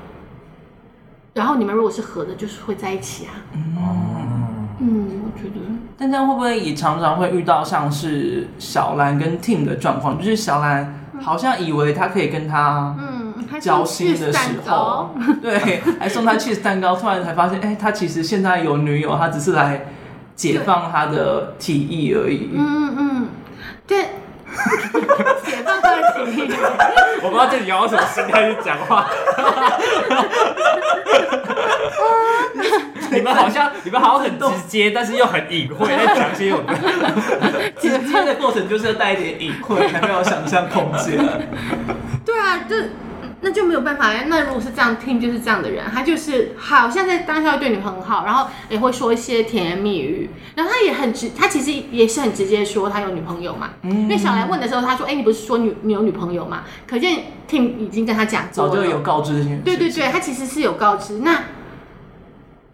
[1.33, 3.31] 然后你们如果是合的，就是会在一起啊。
[3.53, 5.55] 嗯，嗯，我觉得。
[5.97, 10.17] 但这样会不会也常常会遇到像是小兰跟 Tim 的状况？
[10.17, 15.09] 就是小兰好像以为他可以跟他嗯交心的时候，
[15.41, 19.87] 对，还送他 cheese 蛋糕，突然才发现，哎、欸，他其实现在有女友，他只是来
[20.35, 22.51] 解放他的体意而已。
[22.53, 23.27] 嗯嗯，
[23.87, 24.05] 对，
[25.45, 26.51] 解放他的提议。
[27.21, 29.07] 我不知道这里要用什么心态去讲话。
[33.09, 36.73] 你们好像，你们好像很直接，但是又很隐晦，在讲些有的。
[37.79, 41.17] 直接的过程就是要带一点隐晦，才会有想象空间。
[42.25, 42.75] 对啊，就
[43.41, 44.11] 那就没有办法。
[44.27, 53.71] 那如果是这样，Tim，就是这样的人，他就是好像在当下会对你很好，然后也会说一些甜言蜜语，然后他也很直，他其实也是很直接说他有女朋友嘛。
[53.83, 53.91] 嗯。
[54.01, 57.19] 因为小兰问的时候，他说：“哎、欸，你不是说你你有女朋友吗？”可见
[57.49, 59.61] Tim 已经跟他讲，早就有告知这件事。
[59.63, 61.19] 对对对，他其实是有告知。
[61.19, 61.43] 那。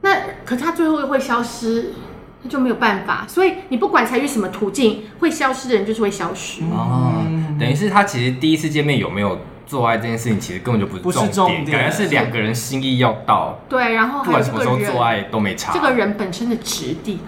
[0.06, 1.94] 那可是他最后又会消失，
[2.42, 3.26] 那就没有办法。
[3.26, 6.62] 所以你不管采取什么途径，会消失的人就是会消失。
[6.64, 7.24] 哦，
[7.58, 13.60] 等于是他其实第一次见面有没有做爱这件事情，其实根本就不是重点，重点感觉是两个人心意要到。
[13.68, 15.74] 对，然后不管什么时候做爱都没差。
[15.74, 17.20] 这个人本身的质地，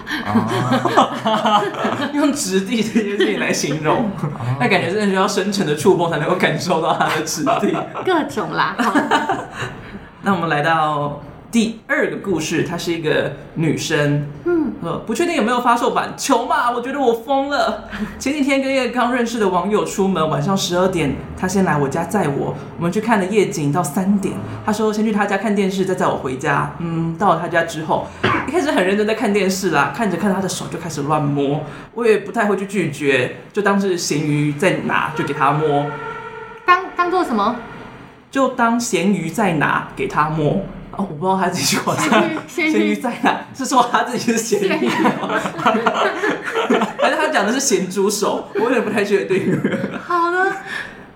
[2.13, 4.09] 用质地这件事情来形容，
[4.59, 7.75] 那感觉真的需要深层的触碰才能够感受到他的质地。
[8.05, 8.75] 各种啦。
[10.23, 11.21] 那我们来到。
[11.51, 14.27] 第二个故事，她是一个女生，
[15.05, 16.71] 不确定有没有发售版，求嘛！
[16.71, 17.85] 我觉得我疯了。
[18.19, 24.33] 前几天跟一个刚认识的网友出门，晚上十二点，他先来我家载我，我们去看了夜景到三点。
[24.65, 26.71] 他说先去他家看电视，再载我回家。
[26.79, 28.07] 嗯，到了他家之后，
[28.47, 31.61] 一开始很认真在看电视啦，看着看着他的手就开始乱摸，
[31.93, 35.85] 我也不太会去拒绝，就当是咸鱼在拿，就给他摸。
[36.65, 37.55] 当当做什么？
[38.31, 40.61] 就当咸鱼在拿，给他摸。
[40.97, 42.09] 哦，我不知道他这句话是
[42.47, 45.29] 咸鱼在哪，是说他自己是咸鱼吗？
[46.99, 48.45] 还是他讲的是咸猪手？
[48.55, 49.59] 我有点不太确定。
[50.01, 50.51] 好的，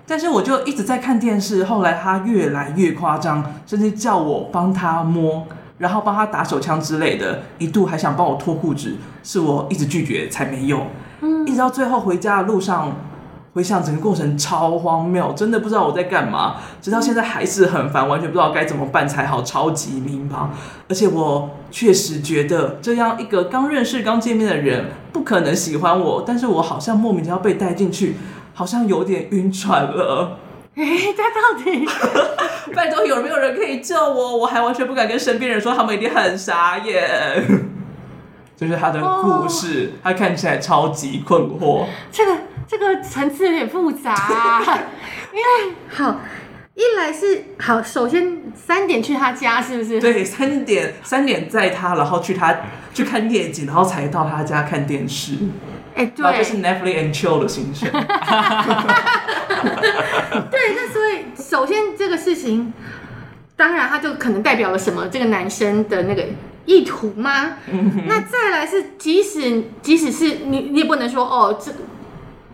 [0.05, 10.87] 但是我就一直在看电视，后来他越来越夸张，甚至叫我帮他摸，然后帮他打手枪之类的，一度还想帮我脱裤子，是我一直拒绝才没有。
[11.21, 12.95] 嗯，一直到最后回家的路上。
[13.59, 20.47] 回想整个过程超荒谬，真的不知道我在干嘛，直到现在还是很烦，完全不知道该怎么办才好，超级迷茫。
[20.87, 28.15] 而且我确实觉得这样一个刚认识、刚见面的人不可能喜欢我，但是我好像莫名其妙被带进去，
[28.53, 30.37] 好像有点晕船了。
[30.75, 30.85] 哎，
[31.17, 31.85] 他到底？
[32.73, 34.37] 拜托，有没有人可以救我？
[34.37, 37.43] 我还完全不敢跟身边人说，他们一定很傻眼。
[38.55, 41.83] 就是他的故事，他看起来超级困惑。
[42.09, 42.31] 这个。
[42.69, 44.61] 这个层次有点复杂啊，
[45.33, 46.21] 因为好，
[46.75, 49.99] 一来是好，首先三点去他家是不是？
[49.99, 52.55] 对，三点三点载他，然后去他
[52.93, 55.33] 去看夜景，然后才到他家看电视。
[55.95, 57.89] 哎，对，然后就是 Netflix and chill 的行程。
[60.51, 62.71] 对，那所以首先这个事情，
[63.55, 65.07] 当然他就可能代表了什么？
[65.07, 66.23] 这个男生的那个
[66.65, 67.57] 意图吗？
[67.71, 71.71] 嗯、那再来是，即使即使是你，你也不能说哦这。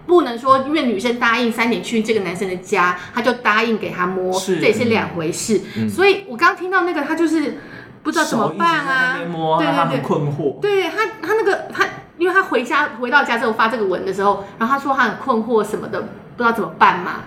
[0.05, 5.61] 不能说，因为女生答应三点去这个男生的家，他就答应给他摸，这也是两回事。
[5.77, 7.57] 嗯、所以我刚刚听到那个，他就是
[8.03, 10.59] 不知道怎么办啊，摸对对对，困惑。
[10.59, 11.85] 对他，他那个他，
[12.17, 17.21] 因为他回家回到家之后发这个文的时候，然后他说他很困惑什么的，不知道怎么办嘛。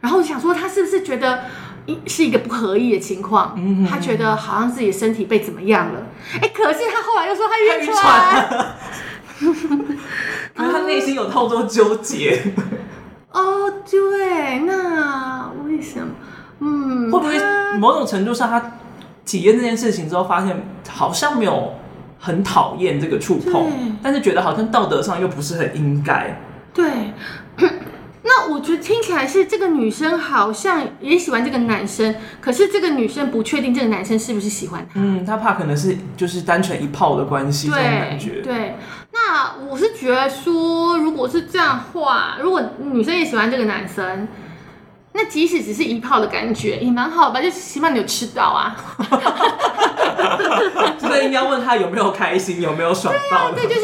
[0.00, 1.44] 然后我想说，他是不是觉得
[2.06, 3.54] 是一个不合意的情况？
[3.56, 6.06] 嗯、他觉得好像自己的身体被怎么样了？
[6.42, 8.74] 哎，可是他后来又说他晕船。
[9.40, 9.48] 因
[10.64, 12.42] 为他内心有太多纠结。
[13.30, 16.08] 哦，对，那为什么？
[16.60, 17.34] 嗯，会不会
[17.78, 18.72] 某种程度上，他
[19.24, 20.56] 体验这件事情之后，发现
[20.88, 21.74] 好像没有
[22.18, 23.70] 很讨厌这个触碰，
[24.02, 26.40] 但是觉得好像道德上又不是很应该。
[26.74, 27.12] 对。
[28.24, 34.94] 那我觉得听起来是这个女生好像也喜欢这个男生，可是这个女生不确定这个男生是不是喜欢她。
[34.94, 38.42] 嗯，她怕可能是就是单纯一炮的关系，这种感觉。
[38.42, 38.74] 对，
[39.26, 44.28] 那我是觉得说，如果是这样话，如果女生也喜欢这个男生，
[45.12, 48.76] 那即使只是一炮的感觉也蛮好吧，就起码你有吃到啊。
[50.98, 53.50] 这个应该问他有没有开心，有没有爽到？
[53.50, 53.80] 对啊，对，就是。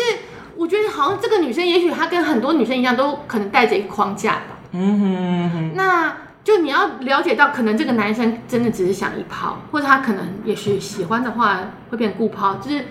[0.56, 4.56] 我觉得好像这个女生，也许她跟很多女生一样，都可能带着一个框架吧。
[4.70, 5.72] 嗯哼，嗯哼。
[5.74, 11.58] 那就你要了解到，可能这个男生真的只是想一炮，或者他可能也许喜欢的话
[11.90, 12.84] 会变成顾炮，就是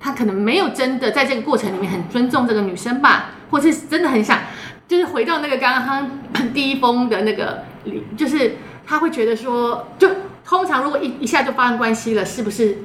[0.00, 4.38] 他可能没有真的在这个过程里面很尊重这个女生吧，或是真的很想，
[4.86, 10.08] 就是回到那个刚刚第一封的那个里，就是他会觉得说，就
[10.44, 12.78] 通常如果一一下就发生关系了，是不是？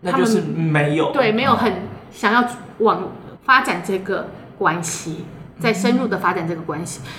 [0.00, 1.12] 那就是没有。
[1.12, 1.72] 对，没有很
[2.10, 2.44] 想要
[2.78, 3.12] 往。
[3.46, 5.26] 发展这个关系，
[5.60, 7.12] 再深入的发展这个关系，嗯、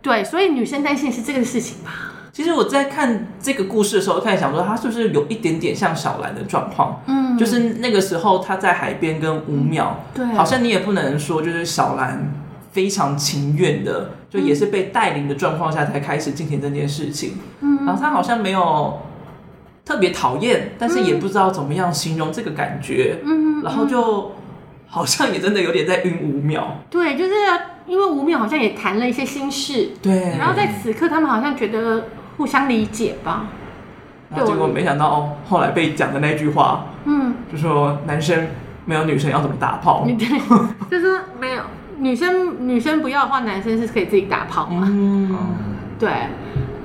[0.00, 2.11] 对，所以女生担心是这个事情吧。
[2.32, 7.02] 其实我在看这个故事的时候，开始想说，他是不是有一点点像小兰的状况？
[7.06, 12.32] 嗯，就是那个时候他在海边跟吴淼，对，好像你也不能说就是小兰
[12.72, 17.34] 非常情愿的，就也是被带领的状况下才开始进行这件事情。
[17.60, 19.00] 嗯，然后他好像没有
[19.84, 23.18] 特别讨厌，但是也不知道怎么样形容这个感觉。
[23.24, 24.32] 嗯，然后就。
[24.94, 27.32] 好像也真的有点在晕吴淼，对，就是
[27.86, 33.46] 因为吴淼好像也谈了一些心事，对，然后在此刻他们好像觉得互相理解吧，
[34.30, 38.48] 然后结果没想到哦，后来被讲的那句话，嗯，就说男生
[38.84, 40.40] 没有女生要怎么打炮， 对，
[40.90, 41.62] 就是没有
[41.98, 45.36] 女生女生不要的话，男生是可以自己打炮嘛，嗯，
[45.98, 46.28] 对，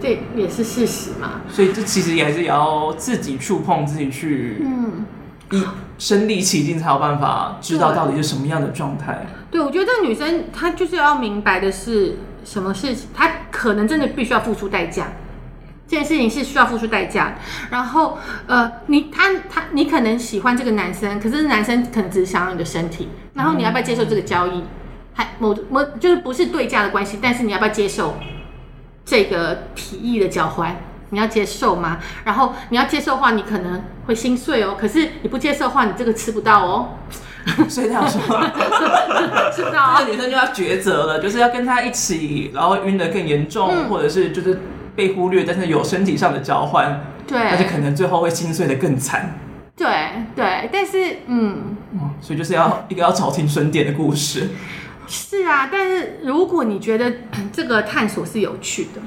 [0.02, 5.06] 这也是事实嘛，所以这其实也还是要自己触碰自己去，嗯。
[5.50, 5.64] 一
[5.98, 9.26] 身临其境才有办法知道到底是什么样的状态。
[9.50, 15.08] 对，我觉得这个女生她就是要明白的是什么事情，她可能真的必须要付出代价。
[15.88, 17.36] 这件事情是需要付出代价。
[17.70, 23.10] 然后，呃，你他他你可能喜欢这个男生，可是男生可能只是想要你的身体。
[23.34, 24.64] 然后你要不要接受这个交易？
[25.14, 28.18] 还某某就是不是对价的关系，但是你要不要接受
[29.06, 30.76] 这个提议的交换？
[31.10, 32.00] 你要接受吗？
[32.26, 34.76] 然后你要接受的话，你可能会心碎哦。
[34.78, 36.90] 可是你不接受的话，你这个吃不到哦。
[37.70, 38.38] 所以他想说，
[39.56, 44.60] 知道这个女生就要抉择了，就是要跟他一起，然后晕得更严重，嗯或者是就是
[44.98, 49.38] 被忽略，但是有身体上的交换，对，那就可能最后会心碎的更惨。
[49.76, 49.88] 对
[50.36, 51.78] 对，但是嗯，
[52.20, 54.50] 所以就是要一个要找停损点的故事。
[55.08, 57.14] 是啊，但是如果你觉得
[57.54, 59.02] 这个探索是有趣的，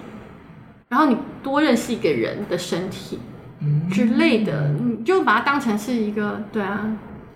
[0.88, 3.18] 然后你多认识一个人的身体
[3.90, 6.86] 之类的，你就把它当成是一个对啊，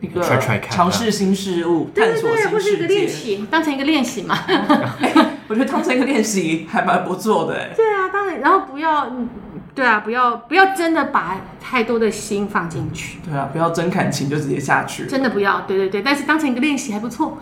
[0.05, 0.23] 一个
[0.71, 3.09] 尝试新事物、对对对，探索新或是一个世界练。
[3.09, 4.39] 习，当成一个练习嘛。
[5.49, 7.71] 我觉得当成一个练习还蛮不错的哎。
[7.77, 9.29] 对啊，当然，然后不要，嗯
[9.75, 15.07] 对啊，不要不要真的把太多的心放进去，对啊，不要真感情就直接下去。
[15.07, 17.39] 真的不要，对对对，但是当成一个练习还不错。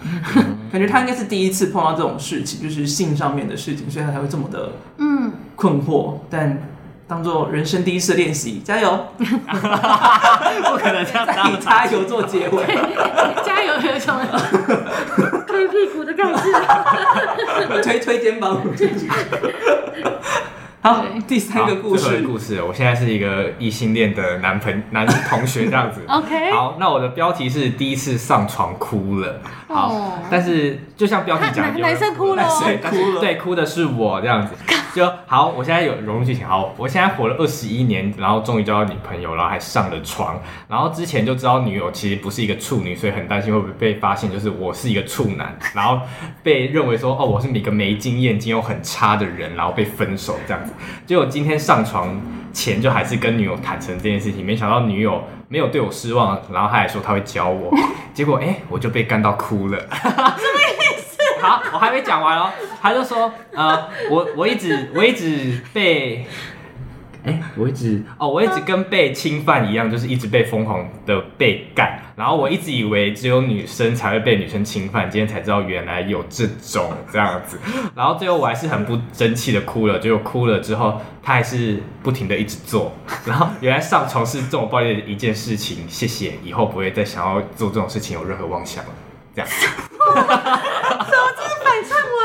[0.73, 6.15] 感觉他应该是第一次碰到这种事情，就是性上面的事情，所以他才会这么的嗯，困惑。
[6.31, 6.59] 但
[7.13, 9.07] 当做人生第一次练习，加油！
[9.19, 12.65] 不可能这样再以 加油做结尾。
[13.45, 14.17] 加油，有一种
[15.47, 17.83] 推屁股的感觉。
[17.83, 18.63] 推推肩膀。
[20.85, 26.01] 好，第三个故事最后一个，故事，我现在是一个异性恋的男朋男同学这样子。
[26.11, 29.41] OK，好，那我的标题是第一次上床哭了。
[29.69, 34.55] 好，哦但是就像标题讲的，男男生哭了哦对但是哭了对，哭的是我这样子。
[34.93, 36.47] 就好，我现在有融入剧情。
[36.47, 40.39] 好，我现在活了二十一年，然后终于交到女朋友，然后还上了床。
[40.69, 46.01] 然后之前就知道女友其实不是一个处女，所以很担心会不会被发现，就是我是一个处男，然后
[46.43, 50.72] 被认为说哦，我是一个没经验、经验很差的人，然后被分手这样子。
[51.07, 52.21] 结果今天上床
[52.53, 57.73] 前就还是跟女友坦诚这件事情，没想到女友没有对我失望，然后她还说她会教我，
[58.15, 59.79] 结果哎、欸，我就被干到哭了。
[61.41, 62.51] 好，我还没讲完哦。
[62.81, 66.25] 他就说，呃，我我一直我一直被，
[67.25, 72.03] 哎、我一直哦，我一直跟被侵犯一样，就是一直被疯狂的被干。
[72.17, 77.59] 然后我一直以为只有女生才会被女生侵犯，今天才知道原来有这种这样子。
[77.95, 82.93] 然后最后我还是很不争气的哭了，结果哭了之后，他还是不停的一直做。
[83.25, 88.91] 然后原来上床是这么暴力的一件事情，谢谢，以后不会再想要做这种事情有任何妄想了。
[89.35, 89.51] 这样。
[91.65, 92.17] 反串我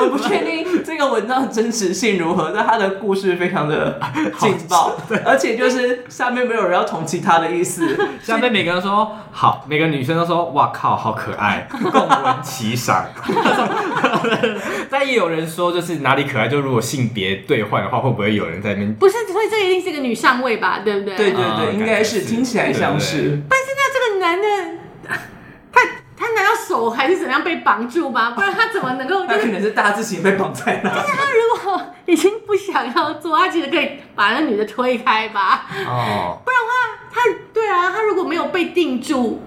[0.00, 3.98] 我不确定这个文章的真实性如何，但他的故事非常的
[4.38, 7.96] 劲爆，而且就是下面没有人要同情他的意思。
[8.22, 13.06] 下面每个人都说好，每个女生都说哇靠，好可爱， 共闻其赏。
[14.90, 18.94] 但也有人说，就是哪里可爱，就如果性别兑换的话，会不会有人在那边？
[18.94, 21.16] 不是，所以这一定是个女上位吧，对不对？
[21.16, 23.42] 对对对，嗯应该是听起来像对是对。
[23.48, 24.77] 但是那这个男的，
[26.34, 28.32] 他他难道手还是怎么样被绑住吗？
[28.36, 30.90] 不然他怎么能够就是他可能是大自己被绑在那。
[30.90, 35.66] 他如果已经不想要做，他其实可以把那女的推开吧。
[35.86, 37.20] 哦，不然的话，他
[37.52, 39.42] 对啊，他如果没有被定住，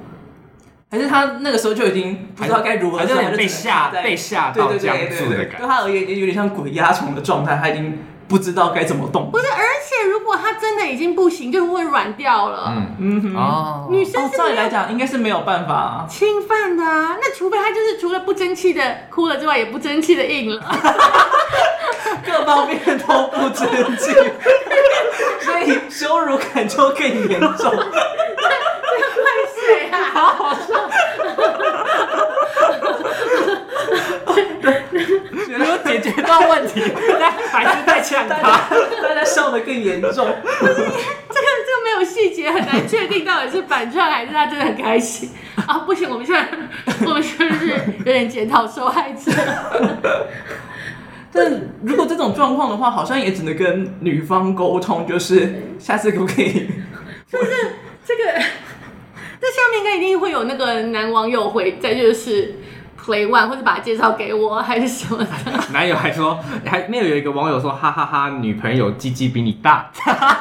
[0.90, 5.58] 还是他那个时候就已经不知道该如何做，还是被吓在被吓到僵对对对，住的感觉。
[5.60, 8.00] 对他而言有点像鬼压床的状态，他已经
[8.32, 9.38] 不知道该怎么动不。
[9.38, 12.74] 是，而且如果他真的已经不行，就会软掉了。
[12.74, 16.06] 嗯嗯哼，哦，哦，女生照理来讲应该是没有办法啊。
[16.10, 20.64] 侵犯的啊，那除非他就是除了不争气的哭了之外，也不争气的硬了。
[22.26, 23.68] 各方面都不争
[23.98, 24.14] 气，
[25.42, 27.70] 所以羞辱感就更严重。
[27.76, 27.86] 怪
[29.54, 30.00] 谁啊？
[30.14, 30.90] 好好笑。
[35.58, 36.82] 没有解决到问题，
[37.20, 38.60] 但还是在呛大他。
[39.52, 40.12] 家大家笑得更严重。
[40.14, 40.88] 这个这个
[41.84, 45.30] 没有细节，很难确定到底是反串还是他真的很开心
[45.68, 45.80] 啊！
[45.80, 46.48] 不行，我们现在
[47.06, 47.68] 我们是不是
[48.00, 49.32] 有点检讨受害者？
[51.34, 51.50] 但
[51.84, 56.68] 如果这种状况的话，好像也只能跟女方沟通，就是下次可不可以？
[57.32, 57.50] 就是
[58.06, 58.24] 这个，
[59.40, 62.54] 这下面应该一定会有那个男网友回，再就是
[63.04, 65.28] play one 或者把他介绍给我， 还是什么的。
[65.74, 69.92] 男友还说，还没有有一个网友说，哈哈哈女朋友鸡鸡比你大，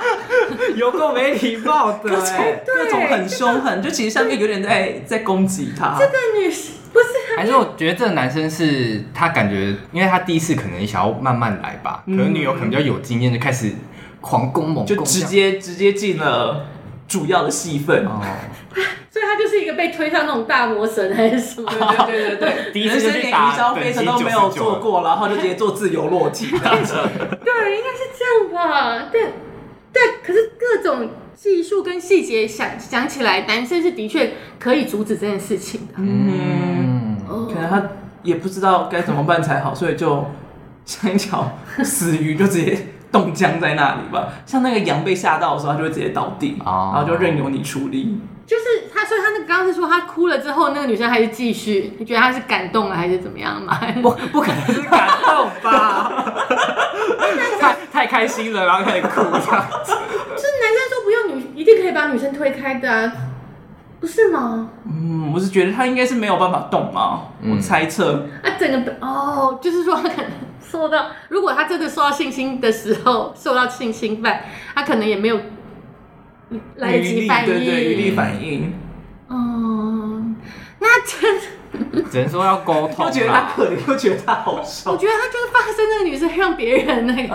[0.77, 5.97] 有够没礼貌的各种欸各种很凶狠，就其实上面有点在在攻击他。
[5.99, 6.49] 这个女
[6.93, 7.07] 不是
[7.37, 13.73] 还是我觉得这个男生是他感觉，因为他第一次可能想要慢慢来吧，可能女友可能比较有经验，就开始
[14.21, 16.67] 狂攻猛攻，就直接直接进了
[17.07, 18.05] 主要的戏份。
[18.07, 18.21] 哦，
[19.31, 21.71] 他就是一个被推上那种大魔神还是什么？
[22.07, 22.37] 对对
[22.73, 26.47] 对人生连云霄飞车都没有做过，然后就直接做自由落体。
[26.51, 29.09] 对，应该是这样吧。
[29.13, 29.23] 但
[29.93, 35.95] 但可是各种技术跟细节想想起来，男生是的确可以阻止这件事情的。
[35.99, 37.83] 嗯，哦可能他
[38.23, 40.27] 也不知道该怎么办才好，所以就
[40.85, 44.29] 像一条死鱼，就直接冻僵在那里吧。
[44.45, 48.19] 像那个羊被吓到的时候，它就会直接倒地，哦然后就任由你处理。
[48.51, 53.79] 就是他所以他那刚刚是说他哭了之后，那个女生还是继续，你觉得他是感动了还是怎么样嘛？
[54.03, 56.35] 不不可能是感动吧？
[57.61, 59.93] 太太开心了，然后开始哭这样子。
[59.93, 63.13] 就是男生说不用女，一定可以把女生推开的啊，
[64.01, 64.71] 不是吗？
[64.85, 68.27] 嗯，我是觉得他应该是没有办法动嘛，嗯、我猜测。
[68.43, 70.31] 啊，整个哦，就是说他可能
[70.61, 74.43] 受到，如果他真的受到性侵的时候受到性侵犯，
[74.75, 75.39] 他可能也没有
[76.77, 78.73] 来得及反应，对对，余力反应。
[79.29, 80.23] 哦，
[80.79, 81.41] 那真。
[82.11, 83.07] 只能说要沟通。
[83.07, 84.91] 又觉得他可怜，又觉得他好笑。
[84.91, 87.35] 我觉得他就是发生那个女生让别人那个，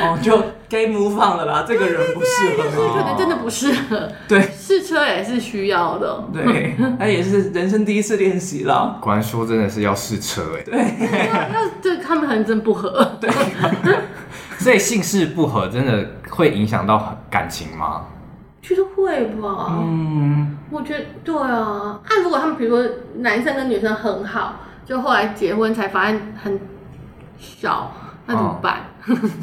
[0.00, 0.34] 哦，就
[0.70, 1.64] game move on 了啦。
[1.68, 4.10] 这个人不适合，就是可能真的不适合。
[4.26, 6.24] 对，试车也是需要的。
[6.32, 8.98] 对，他也是人生第一次练习了。
[9.02, 10.62] 果然说真的是要试车哎。
[10.62, 10.78] 对，
[11.52, 13.18] 要对他们可能真不合。
[13.20, 13.30] 对，
[14.58, 18.06] 所以姓氏不合真的会影响到感情吗？
[18.74, 22.00] 会吧，嗯，我觉得对啊。
[22.08, 26.58] 那、啊、如果他们比如说男生跟女生很好，就后来结婚才发现很
[27.38, 27.92] 小，
[28.26, 28.80] 那怎么办？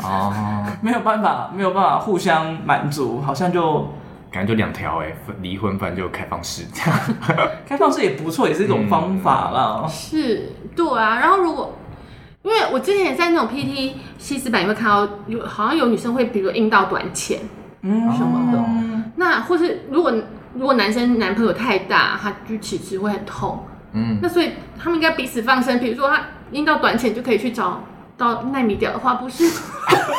[0.04, 0.34] 哦，
[0.82, 3.88] 没有办法，没有办法互相满足，好像就
[4.32, 7.00] 感觉就两条哎，离婚反正就开放式这样。
[7.66, 9.82] 开放式也不错，也是一种方法啦。
[9.84, 11.20] 嗯、 是，对啊。
[11.20, 11.74] 然后如果
[12.42, 17.40] 因为我之前也在那种 PT 西斯版，你会看到有好像有女生会比如说阴道短浅，
[17.84, 18.60] 嗯，什么的。
[18.60, 20.14] 哦那或是如果
[20.54, 23.66] 如果男生男朋友太大，他就其实会很痛。
[23.94, 25.80] 嗯，那所以他们应该彼此放生。
[25.80, 26.20] 比如说他
[26.52, 27.84] 阴道短浅就可以去找
[28.18, 29.50] 到奈米屌的话，不是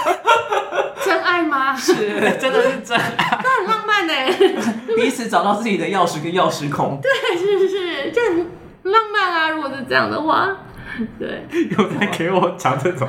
[1.05, 1.77] 真爱吗？
[1.77, 1.95] 是，
[2.41, 4.15] 真的是真爱， 那很浪漫呢。
[4.97, 6.99] 彼此找到自己的钥匙跟钥匙孔。
[7.03, 8.47] 对，是是是，就很
[8.85, 9.51] 浪漫啊。
[9.51, 10.57] 如果是这样的话。
[11.19, 13.09] 对，又在给我讲这种，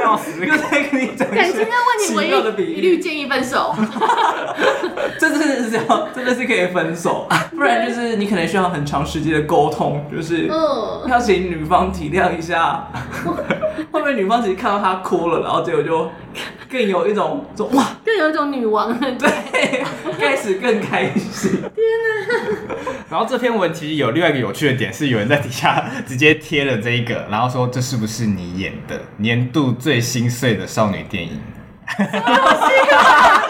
[0.00, 2.28] 要死，又在跟你讲感情的问题，唯
[2.66, 3.74] 一一律建议分手。
[5.18, 10.48] 真的是这样，真的是可以分手，不然就是你可能需要很长时间的沟通，就是
[11.08, 12.88] 要请女方体谅一下。
[13.90, 16.10] 后面女方其实看到他哭了，然后结果就
[16.68, 19.84] 更有一种说哇，更有一种女王，对，
[20.18, 21.50] 开始更开心。
[21.52, 22.74] 天哪！
[23.10, 31.40] 然后这篇文其实有另外一个有趣的点，是有人在底下直接贴了这一个，然后说，这是不是你演的年度最心碎的少女电影？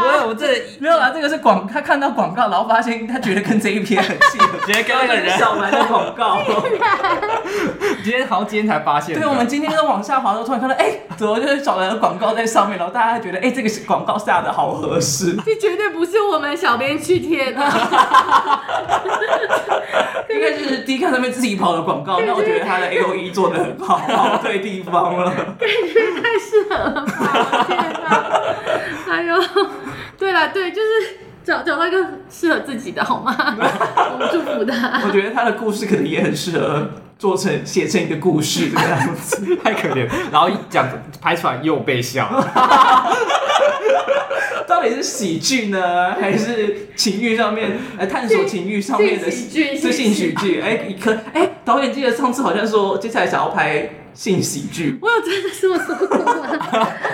[0.00, 0.46] 不是，我这
[0.78, 6.40] 没有啦，这个是广，他看到广告，然后发现他觉得跟这一篇很契合， 直接跟那个人小兰的广告。
[8.02, 15.36] 今天好像今天才发现，对，我们今天在往下滑的时候，突然看到，哎、欸，怎么就是小兰的广告在上面，然后大家觉得，哎、欸，这个广告下的好合适。
[15.44, 17.60] 这绝对不是我们小编去贴的，
[20.30, 22.18] 应该就是 D 看上面自己跑的广告。
[22.20, 27.64] 那我觉得他的 A O E 做的很好，跑对地方了，感觉太适合了吧？
[27.66, 28.40] 天哪！
[29.10, 29.34] 哎呦，
[30.48, 33.34] 对了，对，就是找找到一个适合自己的，好吗？
[34.12, 35.02] 我们祝福他。
[35.06, 36.90] 我觉得他的故事可能也很适合。
[37.20, 40.08] 做成写成一个故事这个样子，太可怜。
[40.32, 40.88] 然后讲
[41.20, 42.26] 拍出来又被笑，
[44.66, 49.76] 到底是喜剧呢，还是情欲上面来探索情欲上面的喜剧？
[49.76, 50.62] 是性喜剧。
[50.62, 53.90] 哎，你可哎，导演记得上次好像说接下来想要拍。
[54.14, 56.48] 性喜剧，我有真的这么说过吗？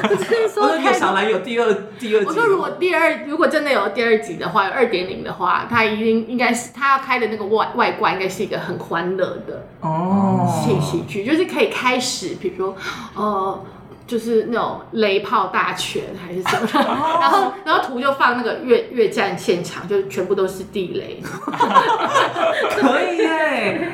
[0.03, 2.27] 我真的说， 我说小兰有第二第二集。
[2.27, 12.77] 我说如果第二如果真的有第二集的话，二点零的话，他一定应该是他要开的那个外外观，应该是一个很欢乐的哦性喜剧，就是可以开始，比如说
[13.15, 13.65] 呃。
[14.07, 16.85] 就是那种雷炮大全还是什么，
[17.21, 21.21] 然后然后图就放那个越越战现场，就全部都是地雷，
[22.71, 23.89] 可以耶！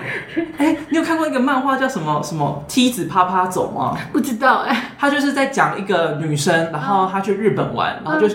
[0.59, 3.97] 哎、欸，你有看过一个漫画叫什么什么梯子啪啪走吗？
[4.13, 8.35] 不知道哎、欸，他就是在讲一个女生，然后她去日本玩，然后就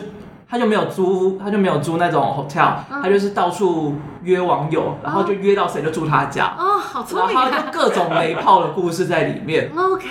[0.49, 6.55] 她就没有租，她就没有租那种 hotel，她就是到处约网友，然后就约到谁就住他家。
[6.57, 9.69] 哦，好聪明、啊，然后就各种雷炮的故事在里面。
[9.77, 10.07] OK，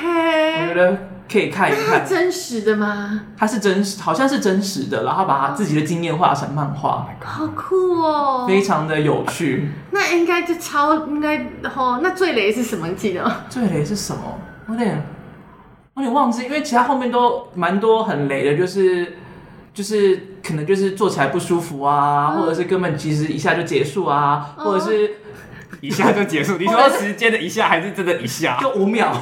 [0.63, 0.97] 我觉得。
[1.31, 3.23] 可以看一看，是 真实的吗？
[3.37, 9.71] 它是真实，好像是真实的，然后把他自己的经验画成漫画，好酷哦，非常的有趣。
[9.91, 11.39] 那应该就超应该
[11.75, 12.01] 哦。
[12.03, 12.87] 那最雷是什么？
[12.89, 13.31] 你记得？
[13.49, 14.39] 最雷是什么？
[14.67, 15.03] 我有点
[15.95, 19.17] 我有点忘记，因为其他后面都蛮多很雷的，就是
[19.75, 25.11] 就是可能就是坐起来不舒服啊，嗯、或者是根本其实一下就结束啊，嗯、或者是
[25.81, 26.57] 一下就结束。
[26.57, 28.59] 你说时间的一下还是真的一下？
[28.61, 29.13] 就五秒。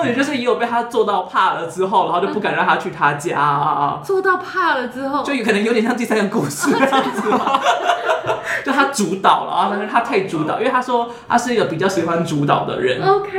[0.00, 3.38] 或者就是也有被他做到怕了之后，然后就不敢让他去他家。
[3.38, 4.00] 啊。
[4.04, 7.22] 做到怕了之后，就有可能有点像第三个故事这样子。
[8.64, 13.02] 就他主导了啊，但是他太主导，因为他说他是一个比较喜欢主导的人。
[13.02, 13.30] OK，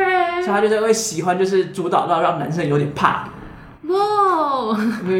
[0.41, 3.25] 所以他就是会喜欢就是主导到让男生有点怕。
[3.91, 4.77] 哇，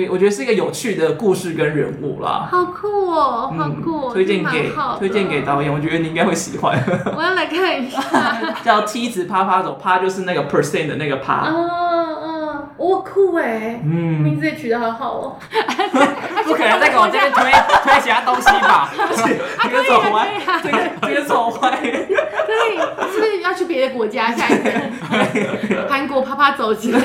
[0.09, 2.47] 我觉得是一个有趣的故事跟人物啦。
[2.51, 6.81] 好酷哦，好酷哦，推荐给推荐给导演， 我觉得你应该会喜欢。
[7.15, 8.01] 我要来看一下。
[8.63, 11.47] 叫梯子啪啪走，啪就是那个 percent 的那个啪。
[11.47, 11.69] 嗯
[12.23, 15.35] 嗯，哇酷哎，嗯名字也取得好好哦。
[16.45, 17.43] 不可能再给我这边推
[17.83, 18.89] 推其他东西吧？
[19.63, 20.27] 这个走歪，
[20.63, 21.69] 这个这个走歪。
[21.81, 22.77] 可以，
[23.11, 24.31] 是不是要去别的国家？
[24.33, 26.99] 下一个韩国啪啪走起来。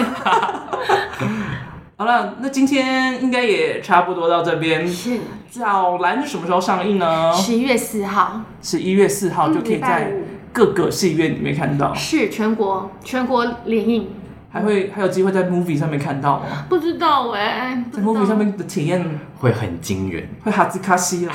[1.99, 4.87] 好了，那今天应该也差不多到这边。
[4.87, 5.19] 是
[5.49, 7.33] 小兰是什么时候上映呢？
[7.33, 10.13] 十一月四号，十一月四号就可以在
[10.53, 11.95] 各个戏院里面看到。
[11.95, 14.11] 是全国全国联映，
[14.51, 16.67] 还会还有机会在 movie 上面看到吗？
[16.69, 21.33] 不知道哎，在 movie 上面的体验会很惊人，会哈兹卡西哦。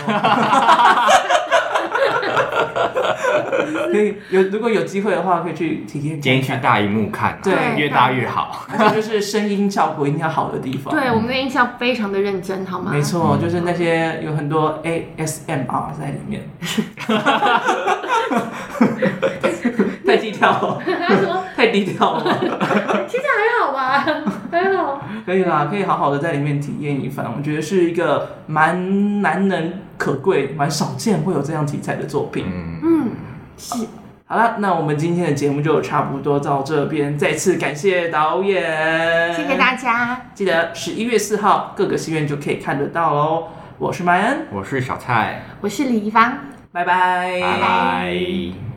[3.92, 6.22] 可以有，如果有机会的话，可以去体验。
[6.22, 8.66] 建议去大荧幕看，对，越大越好。
[8.70, 10.94] 而且就是声音效果一定要好的地方。
[10.94, 12.92] 对，我们的音效非常的认真，好吗？
[12.94, 16.42] 没错，就是那些有很多 ASMR 在里面。
[20.08, 22.38] 太低调了，他说 太低调了。
[23.08, 24.06] 其实还好吧，
[24.52, 25.02] 还好。
[25.26, 27.32] 可以啦，可以好好的在里面体验一番。
[27.38, 32.46] 我觉得是一个蛮难能可贵、蛮少见会有这样题材的作品。
[32.48, 33.10] 嗯，嗯，
[33.58, 33.88] 是。
[34.26, 37.18] 好了，那我们今天的节目就差不多到这边。
[37.18, 40.22] 再次感谢导演，谢谢大家。
[40.34, 43.50] 记得十一月四号各个戏院就可以看得到喽。
[43.78, 46.34] 我是麦恩，我是小蔡，我是李怡芳，
[46.72, 48.71] 拜拜，拜拜。